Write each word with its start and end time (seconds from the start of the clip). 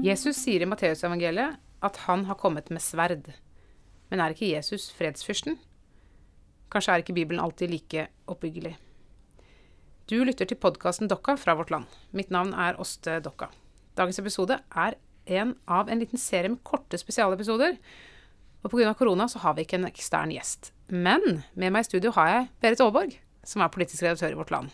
Jesus 0.00 0.38
sier 0.40 0.62
i 0.64 0.66
Matteusevangeliet 0.68 1.58
at 1.84 1.98
han 2.06 2.22
har 2.24 2.38
kommet 2.40 2.70
med 2.72 2.80
sverd. 2.80 3.26
Men 4.08 4.22
er 4.24 4.32
ikke 4.32 4.48
Jesus 4.48 4.86
fredsfyrsten? 4.96 5.58
Kanskje 6.72 6.94
er 6.94 7.02
ikke 7.02 7.16
Bibelen 7.18 7.42
alltid 7.42 7.68
like 7.68 8.06
oppbyggelig. 8.30 8.78
Du 10.08 10.16
lytter 10.24 10.48
til 10.48 10.56
podkasten 10.56 11.10
Dokka 11.10 11.34
fra 11.36 11.52
Vårt 11.58 11.72
Land. 11.74 11.84
Mitt 12.16 12.32
navn 12.32 12.54
er 12.56 12.80
Åste 12.80 13.18
Dokka. 13.20 13.50
Dagens 13.98 14.22
episode 14.22 14.56
er 14.72 14.96
en 15.26 15.52
av 15.68 15.92
en 15.92 16.00
liten 16.00 16.18
serie 16.18 16.48
med 16.48 16.64
korte 16.64 16.96
spesialepisoder. 16.96 17.76
Og 18.64 18.72
pga. 18.72 18.94
korona 18.96 19.28
så 19.28 19.44
har 19.44 19.54
vi 19.54 19.68
ikke 19.68 19.82
en 19.82 19.90
ekstern 19.90 20.32
gjest. 20.32 20.72
Men 20.88 21.42
med 21.52 21.76
meg 21.76 21.84
i 21.84 21.90
studio 21.90 22.14
har 22.16 22.32
jeg 22.32 22.48
Berit 22.64 22.80
Aaborg, 22.80 23.20
som 23.44 23.60
er 23.60 23.68
politisk 23.68 24.02
redaktør 24.02 24.32
i 24.32 24.40
Vårt 24.40 24.50
Land. 24.50 24.72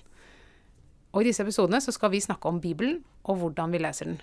Og 1.10 1.24
i 1.24 1.32
disse 1.32 1.42
episodene 1.42 1.82
så 1.82 1.90
skal 1.90 2.14
vi 2.14 2.22
snakke 2.22 2.46
om 2.46 2.62
Bibelen 2.62 3.02
og 3.24 3.42
hvordan 3.42 3.74
vi 3.74 3.82
leser 3.82 4.12
den. 4.12 4.22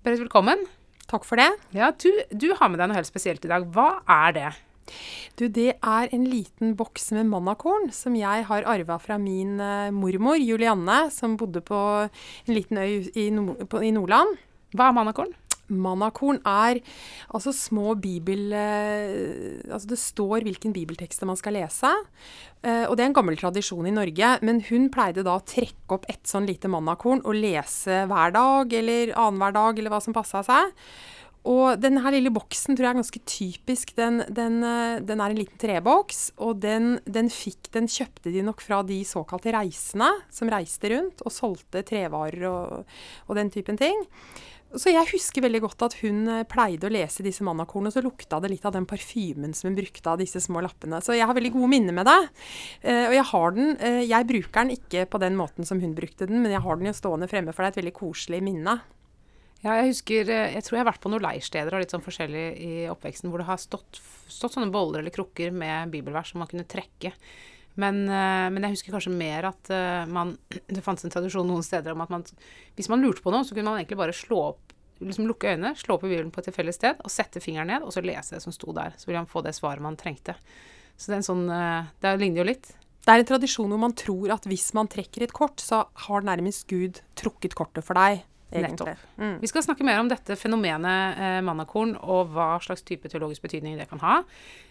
Berit, 0.00 0.22
velkommen. 0.22 0.62
Takk 1.10 1.26
for 1.28 1.36
det. 1.36 1.50
Ja, 1.76 1.90
du, 1.92 2.08
du 2.32 2.46
har 2.56 2.70
med 2.72 2.80
deg 2.80 2.88
noe 2.88 2.96
helt 2.96 3.08
spesielt 3.10 3.42
i 3.44 3.50
dag. 3.50 3.66
Hva 3.74 3.98
er 4.08 4.32
det? 4.32 4.44
Du, 5.36 5.44
det 5.52 5.74
er 5.76 6.14
en 6.16 6.24
liten 6.24 6.72
boks 6.78 7.10
med 7.12 7.28
mannakorn 7.28 7.90
som 7.92 8.16
jeg 8.16 8.46
har 8.48 8.64
arva 8.64 8.96
fra 8.96 9.18
min 9.20 9.60
uh, 9.60 9.92
mormor 9.92 10.40
Julianne, 10.40 11.02
som 11.12 11.36
bodde 11.36 11.60
på 11.60 11.80
en 12.06 12.54
liten 12.56 12.80
øy 12.80 13.10
i, 13.12 13.26
Nord 13.34 13.76
i 13.84 13.92
Nordland. 13.92 14.40
Hva 14.72 14.88
er 14.88 14.96
mannakorn? 14.96 15.36
Mannakorn 15.70 16.40
er 16.46 16.80
altså 17.30 17.54
små 17.54 17.94
bibel... 18.00 18.50
Uh, 18.52 19.60
altså 19.70 19.92
det 19.92 20.00
står 20.02 20.46
hvilken 20.46 20.74
bibeltekster 20.76 21.28
man 21.28 21.38
skal 21.40 21.56
lese. 21.58 21.90
Uh, 22.60 22.86
og 22.88 22.96
det 22.96 23.04
er 23.04 23.10
en 23.10 23.18
gammel 23.20 23.38
tradisjon 23.40 23.88
i 23.88 23.94
Norge. 23.94 24.34
Men 24.46 24.60
hun 24.70 24.90
pleide 24.92 25.24
da 25.26 25.38
å 25.38 25.46
trekke 25.46 25.96
opp 25.96 26.08
et 26.10 26.22
sånn 26.28 26.48
lite 26.48 26.70
mannakorn 26.70 27.24
og 27.24 27.38
lese 27.38 28.04
hver 28.10 28.36
dag 28.36 28.76
eller 28.80 29.14
annenhver 29.14 29.56
dag, 29.56 29.80
eller 29.80 29.94
hva 29.94 30.02
som 30.04 30.16
passa 30.16 30.44
seg. 30.46 30.76
Og 31.48 31.80
denne 31.80 32.02
her 32.04 32.12
lille 32.12 32.32
boksen 32.34 32.76
tror 32.76 32.84
jeg 32.84 32.92
er 32.92 32.98
ganske 32.98 33.22
typisk. 33.24 33.94
Den, 33.96 34.20
den, 34.28 34.60
den 35.08 35.22
er 35.22 35.32
en 35.32 35.38
liten 35.38 35.60
treboks, 35.60 36.34
og 36.36 36.60
den, 36.60 36.98
den, 37.08 37.30
fikk, 37.32 37.70
den, 37.72 37.88
kjøpte 37.88 38.32
de 38.34 38.44
nok 38.44 38.60
fra 38.60 38.82
de 38.84 39.00
såkalte 39.08 39.54
reisende 39.56 40.10
som 40.32 40.52
reiste 40.52 40.92
rundt 40.92 41.24
og 41.24 41.32
solgte 41.32 41.84
trevarer 41.88 42.44
og, 42.50 42.94
og 43.26 43.40
den 43.40 43.52
typen 43.54 43.80
ting. 43.80 44.04
Så 44.70 44.92
jeg 44.92 45.08
husker 45.10 45.42
veldig 45.42 45.60
godt 45.64 45.82
at 45.82 45.96
hun 46.04 46.28
pleide 46.50 46.86
å 46.86 46.92
lese 46.94 47.24
disse 47.26 47.42
mannakornene, 47.46 47.90
og 47.90 47.96
så 47.96 48.02
lukta 48.04 48.38
det 48.42 48.52
litt 48.52 48.66
av 48.68 48.76
den 48.76 48.86
parfymen 48.86 49.54
som 49.56 49.66
hun 49.66 49.78
brukte 49.80 50.12
av 50.12 50.20
disse 50.20 50.38
små 50.44 50.62
lappene. 50.62 51.00
Så 51.02 51.16
jeg 51.16 51.26
har 51.26 51.34
veldig 51.34 51.50
gode 51.56 51.72
minner 51.72 51.96
med 51.96 52.06
det. 52.06 52.20
Uh, 52.84 53.08
og 53.08 53.16
jeg 53.16 53.26
har 53.32 53.56
den 53.56 53.74
uh, 53.80 54.00
Jeg 54.06 54.28
bruker 54.30 54.54
den 54.60 54.72
ikke 54.76 55.04
på 55.10 55.20
den 55.22 55.34
måten 55.40 55.66
som 55.66 55.82
hun 55.82 55.96
brukte 55.96 56.28
den, 56.30 56.38
men 56.44 56.54
jeg 56.54 56.62
har 56.62 56.78
den 56.78 56.90
jo 56.90 56.94
stående 56.94 57.26
fremme, 57.30 57.54
for 57.54 57.64
det 57.64 57.72
er 57.72 57.74
et 57.74 57.82
veldig 57.82 57.96
koselig 57.98 58.42
minne. 58.46 58.78
Ja, 59.60 59.74
jeg 59.76 59.90
husker 59.90 60.30
Jeg 60.30 60.62
tror 60.64 60.78
jeg 60.78 60.84
har 60.84 60.88
vært 60.88 61.02
på 61.02 61.10
noen 61.12 61.26
leirsteder 61.26 61.74
og 61.74 61.82
litt 61.82 61.92
sånn 61.92 62.04
forskjellig 62.06 62.44
i 62.64 62.74
oppveksten 62.88 63.28
hvor 63.28 63.42
det 63.42 63.50
har 63.50 63.58
stått, 63.60 63.98
stått 64.30 64.54
sånne 64.54 64.72
boller 64.72 65.02
eller 65.02 65.12
krukker 65.12 65.50
med 65.52 65.90
bibelvers 65.92 66.30
som 66.32 66.40
man 66.40 66.48
kunne 66.48 66.64
trekke. 66.70 67.12
Men, 67.78 68.02
men, 68.06 68.64
jeg 68.66 68.74
husker 68.74 68.94
kanskje 68.96 69.12
mer 69.14 69.46
at 69.52 69.70
man 70.10 70.32
Det 70.74 70.82
fantes 70.82 71.06
en 71.06 71.12
tradisjon 71.14 71.46
noen 71.46 71.62
steder 71.62 71.94
om 71.94 72.02
at 72.02 72.10
man 72.12 72.24
Hvis 72.76 72.90
man 72.90 73.00
lurte 73.00 73.22
på 73.22 73.30
noe, 73.30 73.46
så 73.46 73.54
kunne 73.54 73.70
man 73.70 73.78
egentlig 73.78 74.00
bare 74.00 74.16
slå 74.16 74.40
opp 74.48 74.74
liksom 75.00 75.28
lukke 75.30 75.54
øynene, 75.54 75.70
slå 75.78 75.94
opp 75.96 76.02
i 76.04 76.10
Bibelen 76.10 76.32
på 76.34 76.42
et 76.42 76.50
tilfeldig 76.50 76.74
sted 76.76 76.98
og 77.00 77.12
sette 77.14 77.40
fingeren 77.40 77.70
ned, 77.72 77.86
og 77.86 77.94
så 77.94 78.02
lese 78.04 78.34
det 78.34 78.42
som 78.44 78.52
sto 78.52 78.74
der. 78.76 78.92
Så 79.00 79.08
ville 79.08 79.22
man 79.22 79.30
få 79.30 79.40
det 79.46 79.54
svaret 79.56 79.80
man 79.80 79.96
trengte. 79.96 80.34
Så 80.92 81.08
det 81.08 81.22
en 81.22 81.28
sånn 81.30 81.46
Det 82.02 82.12
ligner 82.20 82.42
jo 82.42 82.50
litt. 82.50 82.74
Det 83.00 83.14
er 83.14 83.22
en 83.22 83.30
tradisjon 83.30 83.70
hvor 83.72 83.80
man 83.80 83.96
tror 83.96 84.34
at 84.34 84.44
hvis 84.48 84.68
man 84.76 84.90
trekker 84.92 85.24
et 85.24 85.32
kort, 85.32 85.62
så 85.62 85.86
har 86.04 86.26
nærmest 86.26 86.66
Gud 86.68 87.00
trukket 87.18 87.56
kortet 87.56 87.86
for 87.86 87.96
deg. 87.96 88.26
Egentlig. 88.50 88.96
Mm. 89.14 89.36
Vi 89.38 89.46
skal 89.46 89.62
snakke 89.62 89.84
mer 89.86 90.00
om 90.02 90.08
dette 90.10 90.34
fenomenet 90.34 91.18
eh, 91.22 91.36
mannakorn 91.46 91.92
og 92.02 92.32
hva 92.34 92.56
slags 92.58 92.82
type 92.82 93.06
teologisk 93.06 93.44
betydning 93.44 93.76
det 93.78 93.86
kan 93.86 94.02
ha 94.02 94.16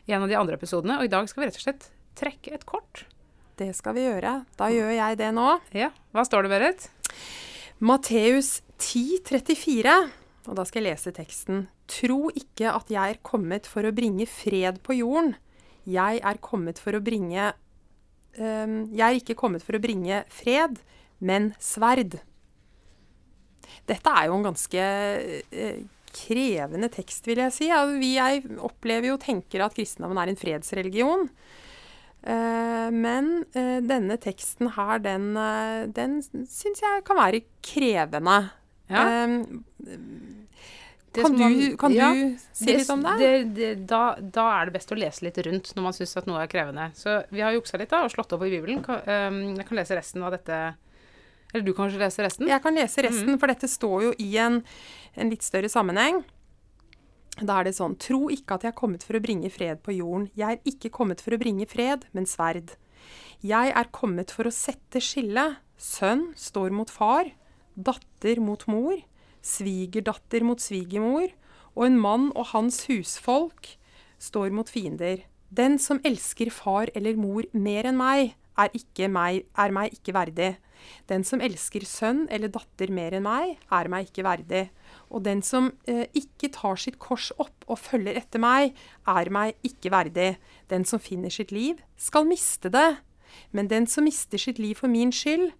i 0.04 0.12
en 0.12 0.26
av 0.26 0.28
de 0.28 0.36
andre 0.36 0.58
episodene. 0.60 0.98
Og 1.00 1.08
i 1.08 1.12
dag 1.14 1.30
skal 1.32 1.46
vi 1.46 1.48
rett 1.48 1.60
og 1.60 1.64
slett 1.64 1.88
trekke 2.20 2.54
et 2.56 2.68
kort. 2.70 3.06
Det 3.60 3.74
skal 3.76 3.98
vi 3.98 4.06
gjøre. 4.06 4.40
Da 4.60 4.70
gjør 4.72 4.94
jeg 4.96 5.20
det 5.20 5.34
nå. 5.36 5.50
Ja. 5.76 5.92
Hva 6.16 6.24
står 6.28 6.46
det, 6.46 6.54
Berit? 6.54 6.88
Matteus 7.84 8.60
10, 8.80 9.20
34. 9.28 9.98
Og 10.48 10.56
da 10.58 10.66
skal 10.68 10.82
jeg 10.82 10.94
lese 10.94 11.14
teksten. 11.16 11.68
Tro 11.90 12.30
ikke 12.32 12.72
at 12.72 12.92
jeg 12.92 13.16
er 13.16 13.22
kommet 13.26 13.68
for 13.70 13.86
å 13.86 13.94
bringe 13.96 14.28
fred 14.30 14.80
på 14.86 15.00
jorden. 15.02 15.36
Jeg 15.90 16.22
er 16.24 16.42
kommet 16.44 16.80
for 16.82 16.96
å 16.96 17.02
bringe 17.02 17.52
um, 18.38 18.82
Jeg 18.94 19.06
er 19.06 19.20
ikke 19.20 19.38
kommet 19.40 19.64
for 19.66 19.78
å 19.78 19.84
bringe 19.84 20.24
fred, 20.32 20.80
men 21.20 21.54
sverd. 21.60 22.20
Dette 23.90 24.12
er 24.14 24.30
jo 24.30 24.38
en 24.38 24.50
ganske 24.50 24.84
uh, 25.50 25.80
krevende 26.16 26.90
tekst, 26.94 27.28
vil 27.30 27.42
jeg 27.44 27.56
si. 27.56 27.70
Vi 28.00 28.14
jeg 28.18 28.46
opplever 28.58 29.12
jo 29.12 29.18
og 29.18 29.24
tenker 29.26 29.66
at 29.66 29.76
kristendommen 29.78 30.20
er 30.22 30.32
en 30.32 30.40
fredsreligion. 30.40 31.28
Uh, 32.20 32.90
men 32.92 33.30
uh, 33.56 33.80
denne 33.86 34.18
teksten 34.20 34.74
her, 34.76 35.00
den, 35.04 35.32
uh, 35.40 35.88
den 35.96 36.20
syns 36.24 36.82
jeg 36.84 37.06
kan 37.08 37.20
være 37.20 37.46
krevende. 37.64 38.40
Ja. 38.90 39.04
kan, 41.14 41.36
du, 41.38 41.78
kan 41.78 41.94
ja, 41.94 42.10
du, 42.10 42.34
si 42.58 42.74
litt 42.74 42.90
om 42.90 43.04
det? 43.06 43.16
det, 43.22 43.32
det 43.54 43.70
da, 43.90 44.16
da, 44.18 44.48
er 44.58 44.68
det 44.68 44.80
best 44.80 44.92
å 44.92 44.98
lese 44.98 45.28
litt 45.28 45.38
rundt 45.46 45.72
når 45.78 45.86
man 45.86 45.96
syns 45.96 46.18
at 46.18 46.30
noe 46.30 46.42
er 46.42 46.52
krevende. 46.52 46.90
Så 46.98 47.22
vi 47.30 47.44
har 47.46 47.54
juksa 47.54 47.78
litt 47.78 47.94
da, 47.94 48.02
og 48.08 48.14
slått 48.14 48.34
opp 48.36 48.46
i 48.48 48.54
Bibelen. 48.56 48.82
jeg 48.82 49.68
kan 49.70 49.80
lese 49.80 50.00
resten 50.00 50.26
av 50.26 50.34
dette 50.36 50.60
eller 51.54 51.66
du 51.66 51.72
kan 51.74 51.88
kanskje 51.88 52.02
lese 52.04 52.26
resten? 52.26 52.50
Jeg 52.50 52.62
kan 52.62 52.76
lese 52.78 53.04
resten, 53.06 53.34
mm. 53.34 53.40
for 53.42 53.50
dette 53.50 53.70
står 53.70 54.04
jo 54.04 54.12
i 54.22 54.28
en, 54.42 54.60
en, 55.16 55.32
litt 55.32 55.46
større 55.46 55.70
sammenheng. 55.72 56.22
Da 57.40 57.60
er 57.60 57.70
det 57.70 57.78
sånn 57.78 57.96
Tro 58.02 58.28
ikke 58.34 58.58
at 58.58 58.66
jeg 58.66 58.74
er 58.74 58.80
kommet 58.80 59.06
for 59.08 59.16
å 59.18 59.24
bringe 59.24 59.52
fred 59.54 59.82
på 59.86 59.96
jorden. 59.96 60.28
Jeg 60.38 60.58
er 60.58 60.72
ikke 60.72 60.92
kommet 60.94 61.24
for 61.24 61.36
å 61.36 61.40
bringe 61.42 61.68
fred, 61.70 62.06
men 62.16 62.28
sverd. 62.28 62.76
Jeg 63.46 63.72
er 63.72 63.92
kommet 63.96 64.34
for 64.36 64.50
å 64.50 64.54
sette 64.54 65.02
skille. 65.04 65.46
Sønn 65.80 66.34
står 66.36 66.74
mot 66.76 66.90
far, 66.92 67.32
datter 67.80 68.42
mot 68.44 68.66
mor, 68.68 68.98
svigerdatter 69.40 70.44
mot 70.44 70.60
svigermor, 70.60 71.32
og 71.78 71.86
en 71.86 72.00
mann 72.02 72.26
og 72.34 72.50
hans 72.52 72.84
husfolk 72.90 73.78
står 74.20 74.52
mot 74.52 74.68
fiender. 74.68 75.24
Den 75.50 75.80
som 75.80 76.02
elsker 76.04 76.52
far 76.52 76.92
eller 76.94 77.16
mor 77.16 77.48
mer 77.56 77.88
enn 77.88 77.98
meg, 77.98 78.36
er, 78.60 79.08
meg, 79.12 79.46
er 79.58 79.76
meg 79.76 79.96
ikke 79.96 80.16
verdig. 80.16 80.56
Den 81.10 81.26
som 81.28 81.42
elsker 81.44 81.84
sønn 81.88 82.26
eller 82.32 82.52
datter 82.54 82.92
mer 82.94 83.16
enn 83.18 83.26
meg, 83.26 83.58
er 83.74 83.90
meg 83.92 84.10
ikke 84.10 84.26
verdig. 84.28 84.64
Og 85.10 85.24
den 85.26 85.42
som 85.46 85.72
eh, 85.90 86.06
ikke 86.18 86.52
tar 86.56 86.80
sitt 86.80 87.00
kors 87.02 87.32
opp 87.38 87.68
og 87.68 87.82
følger 87.82 88.20
etter 88.20 88.42
meg, 88.42 88.76
er 89.10 89.32
meg 89.34 89.58
ikke 89.66 89.92
verdig. 89.94 90.34
Den 90.72 90.86
som 90.88 91.02
finner 91.04 91.34
sitt 91.34 91.54
liv, 91.56 91.82
skal 91.98 92.28
miste 92.30 92.72
det. 92.74 93.02
Men 93.52 93.70
den 93.70 93.88
som 93.90 94.08
mister 94.08 94.42
sitt 94.42 94.60
liv 94.62 94.80
for 94.80 94.92
min 94.92 95.14
skyld, 95.14 95.52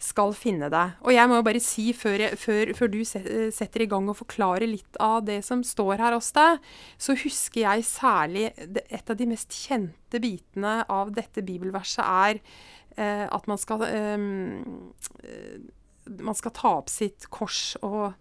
skal 0.00 0.32
finne 0.36 0.70
deg. 0.72 0.96
Og 1.04 1.12
jeg 1.12 1.28
må 1.28 1.38
jo 1.38 1.46
bare 1.46 1.60
si, 1.62 1.90
før, 1.96 2.16
jeg, 2.24 2.38
før, 2.40 2.72
før, 2.76 2.90
du 2.92 3.00
setter 3.04 3.84
i 3.84 3.88
gang 3.90 4.08
og 4.08 4.18
forklarer 4.22 4.68
litt 4.68 4.98
av 5.02 5.22
det 5.28 5.40
som 5.46 5.62
står 5.66 6.00
her 6.00 6.16
hos 6.16 6.32
deg, 6.36 6.60
så 7.00 7.16
husker 7.20 7.64
jeg 7.66 7.86
særlig 7.88 8.48
Et 8.50 9.10
av 9.10 9.16
de 9.16 9.28
mest 9.28 9.52
kjente 9.54 10.20
bitene 10.22 10.80
av 10.90 11.12
dette 11.14 11.44
bibelverset 11.44 12.04
er 12.04 12.40
eh, 12.96 13.26
at 13.28 13.48
man 13.50 13.60
skal 13.60 13.84
eh, 13.86 14.16
Man 16.20 16.38
skal 16.38 16.56
ta 16.56 16.76
opp 16.80 16.90
sitt 16.92 17.28
kors 17.32 17.76
og, 17.84 18.16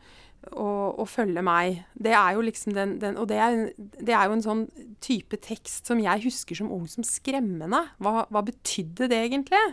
og, 0.52 1.00
og 1.00 1.08
følge 1.10 1.42
meg. 1.46 1.84
Det 1.96 2.14
er 2.14 2.36
jo 2.36 2.44
liksom 2.46 2.76
den, 2.76 2.98
den 3.02 3.18
Og 3.18 3.30
det 3.32 3.40
er, 3.40 3.60
det 3.78 4.14
er, 4.14 4.28
jo 4.28 4.38
en 4.38 4.46
sånn 4.46 4.66
type 5.04 5.40
tekst 5.42 5.88
som 5.88 6.02
jeg 6.04 6.28
husker 6.28 6.60
som 6.60 6.74
ung 6.76 6.90
som 6.92 7.08
skremmende. 7.08 7.86
Hva, 8.04 8.26
hva 8.28 8.44
betydde 8.46 9.08
det 9.12 9.24
egentlig? 9.30 9.64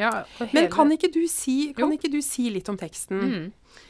Ja, 0.00 0.10
hele... 0.38 0.50
Men 0.56 0.68
kan, 0.72 0.90
ikke 0.94 1.12
du, 1.12 1.22
si, 1.30 1.72
kan 1.76 1.92
ikke 1.94 2.10
du 2.12 2.20
si, 2.24 2.48
litt 2.52 2.68
om 2.72 2.78
teksten? 2.80 3.20
Mm. 3.20 3.88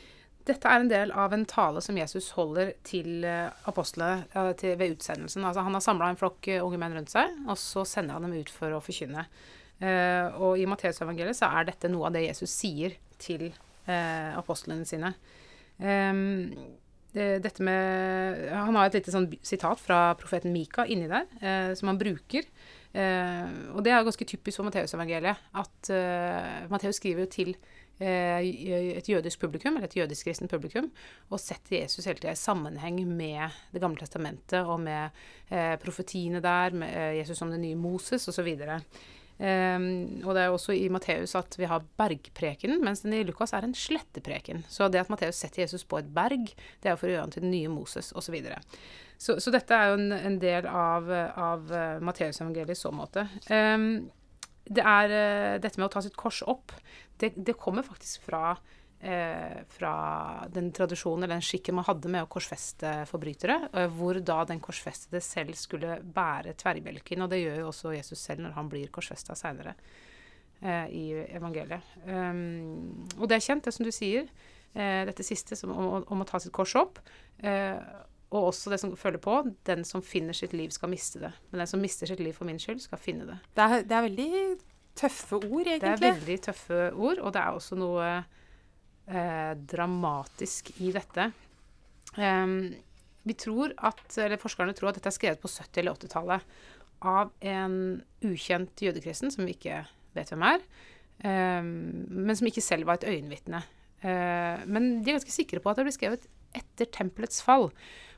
Dette 0.49 0.71
er 0.71 0.83
en 0.83 0.91
del 0.91 1.13
av 1.13 1.35
en 1.37 1.45
tale 1.49 1.83
som 1.85 1.99
Jesus 1.99 2.31
holder 2.35 2.73
til 2.87 3.27
uh, 3.29 3.53
apostlene 3.71 4.25
uh, 4.33 4.53
til, 4.59 4.75
ved 4.81 4.97
utsendelsen. 4.97 5.45
Altså, 5.47 5.65
han 5.67 5.77
har 5.77 5.85
samla 5.85 6.11
en 6.11 6.19
flokk 6.19 6.49
uh, 6.51 6.63
unge 6.65 6.81
menn 6.81 6.97
rundt 6.97 7.13
seg, 7.13 7.35
og 7.47 7.59
så 7.61 7.85
sender 7.89 8.17
han 8.17 8.27
dem 8.27 8.39
ut 8.41 8.53
for 8.53 8.75
å 8.75 8.83
forkynne. 8.85 9.27
og 9.81 10.59
i 10.61 10.67
Matteusevangeliet 10.69 11.39
så 11.39 11.49
er 11.57 11.71
dette 11.71 11.89
noe 11.89 12.11
av 12.11 12.13
det 12.13 12.27
Jesus 12.27 12.53
sier 12.53 12.99
til 13.17 13.47
apostlene 13.89 14.85
sine. 14.85 15.15
Um, 15.81 16.51
dette 17.15 17.65
med 17.65 18.51
Han 18.53 18.77
har 18.77 18.91
et 18.91 18.99
lite 18.99 19.15
sånn 19.15 19.31
sitat 19.41 19.81
fra 19.81 20.13
profeten 20.21 20.53
Mika 20.53 20.85
inni 20.85 21.09
der, 21.09 21.25
som 21.75 21.89
han 21.89 21.99
bruker. 21.99 22.45
Uh, 22.91 23.77
og 23.77 23.85
det 23.87 23.93
er 23.95 24.03
ganske 24.07 24.27
typisk 24.27 24.59
for 24.59 24.67
Matteusevangeliet. 24.67 25.45
At 25.55 25.91
uh, 25.95 26.71
Matteus 26.73 26.99
skriver 26.99 27.29
til 27.31 27.53
uh, 27.55 28.41
et 28.43 29.09
jødisk 29.09 29.45
publikum, 29.45 29.77
eller 29.77 29.87
et 29.87 29.97
jødisk 30.01 30.27
kristent 30.27 30.51
publikum, 30.51 30.91
og 31.31 31.43
setter 31.43 31.79
Jesus 31.83 32.09
hele 32.09 32.19
tida 32.19 32.35
i 32.35 32.41
sammenheng 32.41 33.03
med 33.07 33.55
Det 33.73 33.83
gamle 33.83 34.01
testamentet 34.01 34.67
og 34.67 34.81
med 34.81 35.11
profetiene 35.83 36.43
der, 36.43 36.75
med 36.75 37.17
Jesus 37.19 37.39
som 37.39 37.51
den 37.51 37.63
nye 37.63 37.79
Moses 37.79 38.29
osv. 38.29 38.51
Um, 39.41 40.21
og 40.27 40.35
det 40.37 40.43
er 40.43 40.53
også 40.53 40.75
i 40.77 40.91
Matteus 40.93 41.33
at 41.39 41.55
vi 41.57 41.65
har 41.65 41.85
bergprekenen, 41.97 42.83
mens 42.85 43.01
den 43.01 43.15
i 43.17 43.23
Lukas 43.25 43.55
er 43.57 43.65
en 43.65 43.73
slettepreken. 43.73 44.67
Så 44.69 44.91
det 44.93 45.01
at 45.01 45.09
Matteus 45.09 45.39
setter 45.41 45.63
Jesus 45.63 45.87
på 45.89 45.97
et 45.97 46.11
berg, 46.13 46.51
det 46.83 46.91
er 46.91 46.99
for 47.01 47.09
å 47.09 47.15
gjøre 47.15 47.25
han 47.25 47.33
til 47.33 47.47
den 47.47 47.55
nye 47.55 47.71
Moses, 47.73 48.11
osv. 48.13 48.27
Så, 48.27 48.35
videre. 48.35 48.61
Så 49.21 49.37
Så 49.41 49.53
dette 49.53 49.77
er 49.77 49.91
jo 49.91 49.99
en, 49.99 50.13
en 50.17 50.39
del 50.41 50.67
av, 50.67 51.11
av 51.37 51.71
uh, 51.73 52.01
Matteusevangeliet 52.01 52.73
i 52.73 52.79
så 52.79 52.93
måte. 52.95 53.27
Um, 53.53 54.09
det 54.65 54.81
er 54.81 55.13
uh, 55.13 55.61
dette 55.61 55.81
med 55.81 55.91
å 55.91 55.93
ta 55.93 56.01
sitt 56.05 56.17
kors 56.17 56.41
opp. 56.49 56.73
Det, 57.21 57.35
det 57.37 57.59
kommer 57.61 57.85
faktisk 57.85 58.25
fra 58.31 58.55
uh, 58.57 59.59
fra 59.77 59.95
den 60.53 60.71
tradisjonen 60.73 61.27
eller 61.27 61.37
den 61.37 61.45
skikken 61.45 61.77
man 61.77 61.89
hadde 61.89 62.13
med 62.13 62.25
å 62.25 62.31
korsfeste 62.33 62.95
forbrytere, 63.11 63.59
uh, 63.77 63.87
hvor 63.93 64.23
da 64.25 64.41
den 64.49 64.63
korsfestede 64.65 65.21
selv 65.25 65.59
skulle 65.61 65.99
bære 66.01 66.57
tverrbjelken. 66.61 67.21
Og 67.21 67.33
det 67.33 67.43
gjør 67.43 67.61
jo 67.61 67.73
også 67.75 67.93
Jesus 67.99 68.25
selv 68.25 68.47
når 68.47 68.57
han 68.57 68.73
blir 68.73 68.89
korsfesta 68.95 69.37
seinere 69.37 69.77
eh, 70.61 70.87
i 70.89 71.05
evangeliet. 71.37 71.97
Um, 72.07 73.09
og 73.19 73.29
det 73.29 73.39
er 73.39 73.45
kjent, 73.45 73.65
det 73.67 73.75
som 73.75 73.87
du 73.87 73.93
sier, 73.95 74.29
eh, 74.75 75.03
dette 75.09 75.27
siste 75.27 75.59
som, 75.59 75.73
om, 75.73 76.05
om, 76.05 76.23
å 76.23 76.29
ta 76.29 76.41
sitt 76.43 76.55
kors 76.57 76.75
opp. 76.79 77.01
Eh, 77.39 77.77
og 78.31 78.51
også 78.53 78.71
det 78.71 78.79
som 78.79 78.93
følger 78.97 79.23
på, 79.23 79.37
den 79.67 79.83
som 79.87 80.03
finner 80.07 80.37
sitt 80.37 80.53
liv, 80.55 80.71
skal 80.71 80.93
miste 80.93 81.19
det. 81.23 81.33
Men 81.51 81.65
den 81.65 81.71
som 81.71 81.81
mister 81.83 82.07
sitt 82.07 82.21
liv 82.23 82.37
for 82.37 82.47
min 82.47 82.61
skyld, 82.63 82.83
skal 82.85 83.01
finne 83.03 83.27
det. 83.27 83.39
Det 83.57 83.65
er, 83.65 83.87
det 83.89 83.97
er 83.97 84.07
veldig 84.07 84.43
tøffe 85.01 85.41
ord, 85.41 85.67
egentlig. 85.67 85.81
Det 85.81 86.11
er 86.11 86.21
veldig 86.21 86.37
tøffe 86.47 86.83
ord, 86.93 87.19
og 87.19 87.35
det 87.35 87.43
er 87.43 87.59
også 87.59 87.79
noe 87.81 88.07
eh, 89.11 89.53
dramatisk 89.75 90.71
i 90.79 90.93
dette. 90.95 91.27
Um, 92.17 92.71
vi 93.27 93.37
tror 93.39 93.75
at, 93.87 94.07
eller 94.19 94.41
Forskerne 94.41 94.75
tror 94.79 94.93
at 94.93 95.01
dette 95.01 95.11
er 95.11 95.19
skrevet 95.19 95.43
på 95.43 95.51
70- 95.51 95.83
eller 95.83 95.99
80-tallet 95.99 96.57
av 97.11 97.31
en 97.51 97.77
ukjent 98.27 98.83
jødekristen 98.83 99.33
som 99.33 99.47
vi 99.47 99.55
ikke 99.57 99.83
vet 100.17 100.31
hvem 100.31 100.47
er, 100.47 100.65
um, 101.27 101.71
men 102.07 102.39
som 102.39 102.51
ikke 102.51 102.65
selv 102.65 102.87
var 102.87 103.01
et 103.01 103.11
øyenvitne. 103.11 103.63
Uh, 104.01 104.63
men 104.71 105.01
de 105.01 105.11
er 105.11 105.19
ganske 105.19 105.35
sikre 105.35 105.63
på 105.63 105.73
at 105.73 105.81
det 105.81 105.89
ble 105.89 105.99
skrevet 105.99 106.31
etter 106.57 106.89
tempelets 106.93 107.43
fall. 107.45 107.71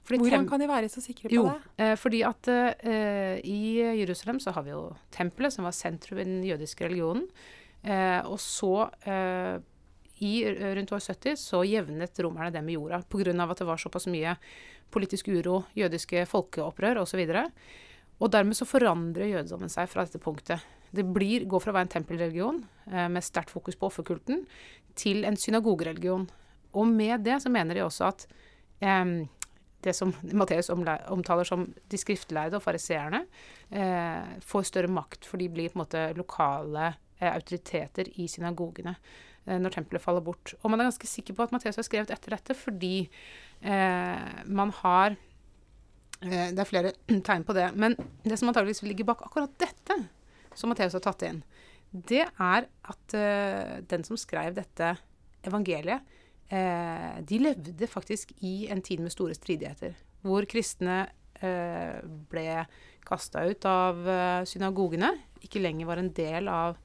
Fordi 0.02 0.19
Hvordan 0.19 0.49
kan 0.50 0.62
de 0.62 0.67
være 0.67 0.90
så 0.90 1.02
sikre 1.05 1.29
på 1.31 1.34
jo, 1.37 1.44
det? 1.46 1.73
Eh, 1.84 1.94
fordi 2.00 2.23
at 2.26 2.49
eh, 2.50 3.37
i 3.46 3.79
Jerusalem 4.00 4.40
så 4.43 4.55
har 4.56 4.67
vi 4.67 4.75
jo 4.75 4.88
tempelet, 5.14 5.55
som 5.55 5.69
var 5.69 5.76
sentrum 5.76 6.19
i 6.19 6.26
den 6.26 6.43
jødiske 6.46 6.88
religionen. 6.88 7.29
og 8.25 8.38
så 8.38 8.88
i, 10.23 10.32
rundt 10.46 10.93
år 10.93 11.00
70 11.02 11.37
så 11.37 11.64
jevnet 11.67 12.20
romerne 12.23 12.52
det 12.55 12.62
med 12.62 12.76
jorda 12.76 13.02
pga. 13.02 13.32
at 13.50 13.58
det 13.58 13.67
var 13.67 13.76
såpass 13.76 14.06
mye 14.06 14.37
politisk 14.90 15.29
uro, 15.29 15.64
jødiske 15.75 16.26
folkeopprør 16.26 17.02
osv. 17.02 17.19
Og, 17.19 17.34
så 17.34 17.50
og 18.23 18.31
dermed 18.31 18.55
så 18.55 18.69
forandrer 18.69 19.32
jødedommen 19.32 19.73
seg 19.73 19.88
fra 19.90 20.05
dette 20.06 20.20
punktet. 20.23 20.62
Det 20.94 21.05
blir, 21.08 21.46
går 21.49 21.62
fra 21.62 21.73
å 21.73 21.76
være 21.79 21.88
en 21.88 21.94
tempelreligion 21.96 22.61
eh, 22.93 23.08
med 23.11 23.25
sterkt 23.25 23.50
fokus 23.50 23.79
på 23.79 23.88
offerkulten 23.88 24.44
til 24.99 25.25
en 25.26 25.38
synagogereligion. 25.40 26.29
Og 26.78 26.88
med 26.88 27.24
det 27.26 27.40
så 27.42 27.52
mener 27.52 27.76
de 27.76 27.84
også 27.84 28.08
at 28.08 28.26
eh, 28.82 29.14
det 29.82 29.94
som 29.98 30.12
Matteus 30.32 30.70
omtaler 30.70 31.48
som 31.48 31.66
de 31.90 31.98
skriftlærde 31.98 32.58
og 32.58 32.62
fariseerne, 32.64 33.24
eh, 33.70 34.38
får 34.46 34.69
større 34.69 34.92
makt, 34.92 35.26
for 35.26 35.42
de 35.42 35.50
blir 35.50 35.72
på 35.72 35.78
en 35.78 35.82
måte 35.82 36.04
lokale 36.19 36.92
eh, 37.19 37.32
autoriteter 37.32 38.12
i 38.22 38.28
synagogene. 38.30 38.94
Eh, 39.46 39.58
når 39.58 39.74
tempelet 39.74 40.02
faller 40.02 40.22
bort. 40.22 40.54
Og 40.62 40.70
man 40.70 40.80
er 40.80 40.90
ganske 40.90 41.10
sikker 41.10 41.34
på 41.34 41.46
at 41.46 41.54
Matteus 41.54 41.80
har 41.80 41.86
skrevet 41.86 42.14
etter 42.14 42.36
dette 42.36 42.54
fordi 42.54 42.94
eh, 43.02 44.42
man 44.46 44.70
har 44.82 45.16
eh, 46.22 46.48
Det 46.54 46.62
er 46.62 46.69
flere 46.69 46.94
tegn 47.26 47.46
på 47.48 47.56
det. 47.58 47.72
Men 47.74 47.98
det 48.22 48.38
som 48.38 48.52
antageligvis 48.52 48.84
ligger 48.86 49.10
bak 49.10 49.26
akkurat 49.26 49.54
dette, 49.58 49.98
som 50.54 50.70
Matteus 50.70 50.94
har 50.94 51.02
tatt 51.02 51.26
inn, 51.26 51.42
det 51.90 52.22
er 52.22 52.69
at 52.94 53.16
eh, 53.19 53.80
den 53.90 54.06
som 54.06 54.20
skrev 54.20 54.54
dette 54.56 54.94
evangeliet, 55.42 56.06
de 56.52 57.38
levde 57.40 57.87
faktisk 57.88 58.34
i 58.44 58.66
en 58.69 58.82
tid 58.84 59.00
med 59.00 59.14
store 59.14 59.32
stridigheter. 59.32 59.94
Hvor 60.20 60.44
kristne 60.44 61.06
eh, 61.40 62.02
ble 62.28 62.66
kasta 63.08 63.46
ut 63.49 63.64
av 63.64 64.02
synagogene, 64.44 65.14
ikke 65.40 65.62
lenger 65.64 65.88
var 65.88 66.02
en 66.02 66.12
del 66.12 66.50
av 66.52 66.76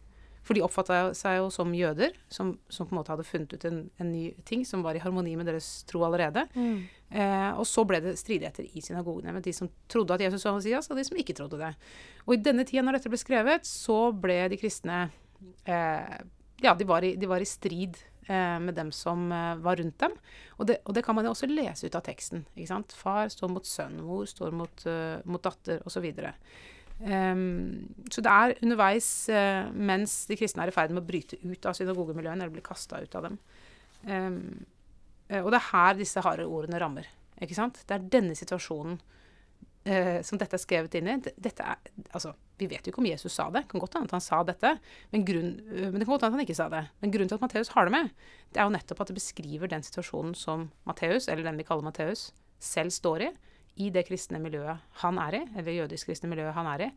for 0.47 0.55
de 0.55 0.63
oppfatta 0.63 1.11
seg 1.17 1.41
jo 1.41 1.49
som 1.51 1.73
jøder, 1.75 2.15
som, 2.31 2.53
som, 2.71 2.87
på 2.87 2.95
en 2.95 2.99
måte 3.01 3.11
hadde 3.11 3.25
funnet 3.27 3.51
ut 3.51 3.65
en, 3.67 3.81
en, 3.99 4.11
ny 4.13 4.29
ting 4.47 4.63
som 4.67 4.83
var 4.85 4.95
i 4.95 5.01
harmoni 5.03 5.33
med 5.35 5.49
deres 5.49 5.67
tro 5.89 6.05
allerede. 6.07 6.45
Mm. 6.55 6.77
Eh, 7.11 7.49
og 7.59 7.65
så 7.67 7.83
ble 7.87 7.99
det 8.05 8.15
stridigheter 8.19 8.69
i 8.71 8.83
synagogene 8.83 9.35
med 9.35 9.43
de 9.43 9.53
som 9.55 9.69
trodde 9.91 10.15
at 10.15 10.23
Jesus 10.23 10.45
var 10.47 10.55
Messias, 10.55 10.87
og 10.87 10.99
de 10.99 11.03
som 11.07 11.19
ikke 11.19 11.35
trodde 11.35 11.59
det. 11.59 11.73
Og 12.25 12.37
i 12.37 12.41
denne 12.45 12.63
tida 12.67 12.85
når 12.85 12.99
dette 12.99 13.11
ble 13.11 13.19
skrevet, 13.19 13.67
så 13.67 13.99
ble 14.15 14.39
de 14.53 14.61
kristne 14.61 15.07
eh, 15.67 16.17
Ja, 16.63 16.73
de 16.73 16.87
var 16.89 17.05
i, 17.05 17.15
de 17.19 17.27
var 17.29 17.43
i 17.43 17.49
strid 17.49 17.99
eh, 17.99 18.16
med 18.59 18.75
dem 18.75 18.91
som 18.91 19.31
eh, 19.31 19.56
var 19.63 19.79
rundt 19.79 20.00
dem. 20.03 20.15
Og 20.57 20.68
det, 20.68 20.79
og 20.85 20.95
det, 20.95 21.03
kan 21.06 21.15
man 21.15 21.27
jo 21.27 21.33
også 21.33 21.50
lese 21.50 21.88
ut 21.88 21.97
av 21.97 22.03
teksten. 22.06 22.45
ikke 22.56 22.71
sant? 22.71 22.95
Far 22.97 23.29
står 23.31 23.51
mot 23.53 23.68
sønn, 23.68 24.00
mor 24.03 24.25
står 24.27 24.56
mot, 24.57 24.85
uh, 24.89 25.19
mot 25.29 25.44
datter, 25.44 25.83
osv. 25.88 26.07
Um, 26.97 27.88
så 28.09 28.24
det 28.25 28.33
er 28.33 28.56
underveis, 28.65 29.09
uh, 29.29 29.69
mens 29.71 30.24
de 30.29 30.38
kristne 30.39 30.65
er 30.65 30.71
i 30.71 30.75
ferd 30.75 30.95
med 30.95 31.03
å 31.03 31.07
bryte 31.07 31.39
ut 31.44 31.69
av 31.69 31.77
synagogemiljøene, 31.77 32.41
eller 32.41 32.56
bli 32.56 32.65
kasta 32.65 33.03
ut 33.03 33.19
av 33.19 33.29
dem. 33.29 33.38
Um, 34.07 34.41
og 35.44 35.51
det 35.51 35.59
er 35.59 35.69
her 35.73 35.97
disse 36.00 36.23
harde 36.23 36.47
ordene 36.47 36.80
rammer. 36.81 37.07
Ikke 37.44 37.57
sant? 37.57 37.81
Det 37.85 37.94
er 37.94 38.09
denne 38.18 38.35
situasjonen 38.38 38.97
uh, 39.87 40.19
som 40.27 40.39
dette 40.41 40.57
er 40.57 40.61
skrevet 40.61 40.97
inn 40.99 41.09
i. 41.11 41.17
Dette 41.23 41.63
er, 41.63 41.91
altså, 42.11 42.33
vi 42.59 42.69
vet 42.69 42.85
jo 42.85 42.93
ikke 42.93 43.03
om 43.03 43.09
Jesus 43.09 43.33
sa 43.37 43.47
det. 43.49 43.65
Det 43.65 43.73
kan 43.73 43.83
godt 43.83 43.97
hende 43.97 44.11
at 44.11 44.17
han 44.17 44.25
sa 44.25 44.43
dette, 44.47 44.73
men, 45.13 45.25
grunn, 45.27 45.51
men 45.71 45.97
det 45.97 46.05
kan 46.05 46.13
godt 46.13 46.27
hende 46.27 46.35
at 46.35 46.39
han 46.39 46.45
ikke 46.47 46.59
sa 46.59 46.69
det. 46.73 46.85
Men 47.01 47.13
grunnen 47.13 47.31
til 47.31 47.39
at 47.39 47.45
Matteus 47.45 47.73
har 47.75 47.87
det 47.87 47.95
med, 47.95 48.13
det 48.53 48.61
er 48.61 48.69
jo 48.69 48.75
nettopp 48.75 49.03
at 49.03 49.11
det 49.11 49.19
beskriver 49.19 49.71
den 49.71 49.85
situasjonen 49.85 50.37
som 50.37 50.69
Matteus, 50.89 51.29
eller 51.31 51.47
den 51.47 51.59
vi 51.59 51.67
kaller 51.67 51.85
Matteus, 51.87 52.31
selv 52.63 52.95
står 52.95 53.27
i 53.27 53.33
i 53.77 53.91
det 53.93 54.07
kristne 54.07 54.39
miljøet 54.41 54.81
han 55.03 55.19
er 55.21 55.37
i, 55.37 55.43
eller 55.55 55.83
jødisk-kristne 55.83 56.29
miljøet 56.31 56.55
han 56.57 56.69
er 56.71 56.87
i, 56.87 56.91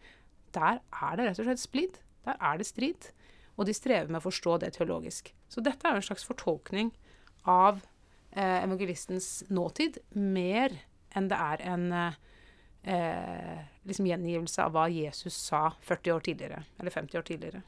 der 0.57 0.81
er 0.81 1.19
det 1.19 1.27
rett 1.27 1.41
og 1.43 1.49
slett 1.49 1.63
splid. 1.63 1.99
Der 2.27 2.39
er 2.41 2.59
det 2.61 2.67
strid. 2.69 3.11
Og 3.61 3.67
de 3.69 3.75
strever 3.77 4.09
med 4.09 4.21
å 4.21 4.25
forstå 4.25 4.57
det 4.63 4.73
teologisk. 4.77 5.33
Så 5.53 5.63
dette 5.65 5.87
er 5.87 5.95
jo 5.95 6.01
en 6.01 6.09
slags 6.09 6.25
fortolkning 6.27 6.93
av 7.49 7.83
eh, 8.33 8.63
evangelistens 8.65 9.45
nåtid 9.53 10.01
mer 10.17 10.75
enn 11.17 11.29
det 11.31 11.37
er 11.37 11.65
en 11.69 11.87
eh, 11.93 12.19
liksom 12.81 14.07
gjengivelse 14.09 14.65
av 14.65 14.73
hva 14.73 14.87
Jesus 14.89 15.37
sa 15.37 15.67
40 15.85 16.15
år 16.15 16.23
tidligere, 16.25 16.63
eller 16.81 16.95
50 16.95 17.19
år 17.21 17.27
tidligere. 17.29 17.61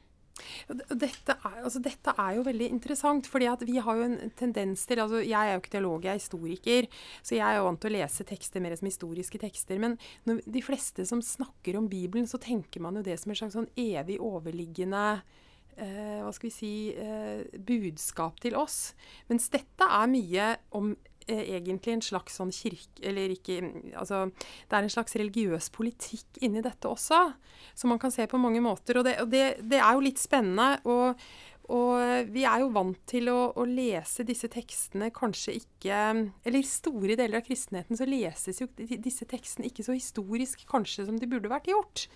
Dette 0.73 1.35
er, 1.35 1.57
altså 1.61 1.79
dette 1.83 2.13
er, 2.17 2.31
jo 2.37 2.45
veldig 2.47 2.67
interessant, 2.73 3.27
fordi 3.29 3.49
vi 3.67 3.77
har 3.83 3.99
jo 3.99 4.07
en 4.07 4.31
tendens 4.37 4.85
til 4.89 5.01
altså 5.03 5.21
Jeg 5.21 5.37
er 5.37 5.53
jo 5.53 5.61
ikke 5.61 5.75
teolog, 5.75 6.07
jeg 6.07 6.11
er 6.11 6.21
historiker, 6.21 6.89
så 7.21 7.37
jeg 7.37 7.45
er 7.45 7.59
jo 7.59 7.67
vant 7.67 7.81
til 7.83 7.91
å 7.91 7.95
lese 7.99 8.25
tekster 8.27 8.63
mer 8.63 8.75
som 8.79 8.89
historiske 8.89 9.41
tekster. 9.41 9.79
Men 9.81 9.97
når 10.27 10.41
de 10.57 10.65
fleste 10.65 11.05
som 11.09 11.21
snakker 11.23 11.77
om 11.77 11.89
Bibelen, 11.91 12.27
så 12.29 12.41
tenker 12.41 12.83
man 12.83 12.97
jo 12.97 13.05
det 13.05 13.19
som 13.21 13.33
et 13.33 13.41
slags 13.43 13.57
sånn 13.57 13.69
evig 13.77 14.17
overliggende 14.23 15.05
eh, 15.77 16.19
hva 16.23 16.33
skal 16.33 16.49
vi 16.49 16.55
si 16.55 16.73
eh, 16.97 17.45
budskap 17.53 18.41
til 18.43 18.57
oss. 18.57 18.95
Mens 19.29 19.49
dette 19.53 19.89
er 19.89 20.13
mye 20.17 20.53
om 20.73 20.95
Eh, 20.95 21.12
egentlig 21.27 21.95
en 21.95 22.05
slags 22.05 22.37
sånn 22.39 22.51
kirke... 22.53 23.03
Eller 23.03 23.33
ikke 23.35 23.59
Altså, 23.99 24.25
det 24.69 24.77
er 24.77 24.85
en 24.85 24.93
slags 24.93 25.15
religiøs 25.19 25.69
politikk 25.75 26.41
inni 26.43 26.63
dette 26.65 26.89
også, 26.89 27.21
som 27.77 27.93
man 27.93 28.01
kan 28.01 28.13
se 28.13 28.25
på 28.29 28.41
mange 28.41 28.61
måter. 28.63 28.99
Og 28.99 29.07
det, 29.07 29.17
og 29.23 29.31
det, 29.31 29.43
det 29.69 29.79
er 29.79 29.95
jo 29.95 30.05
litt 30.05 30.21
spennende. 30.21 30.77
Og, 30.89 31.23
og, 31.73 32.29
vi 32.33 32.45
er 32.49 32.63
jo 32.63 32.71
vant 32.75 32.99
til 33.09 33.31
å, 33.31 33.39
å, 33.55 33.65
lese 33.67 34.25
disse 34.27 34.49
tekstene 34.51 35.07
kanskje 35.15 35.55
ikke 35.61 35.99
Eller 36.43 36.59
i 36.59 36.67
store 36.67 37.15
deler 37.15 37.39
av 37.39 37.45
kristenheten 37.47 37.95
så 37.95 38.07
leses 38.09 38.59
jo 38.59 38.67
disse 38.77 39.27
tekstene 39.29 39.69
ikke 39.69 39.85
så 39.87 39.95
historisk 39.95 40.65
kanskje 40.69 41.07
som 41.07 41.19
de 41.19 41.29
burde 41.29 41.51
vært 41.51 41.71
gjort. 41.71 42.07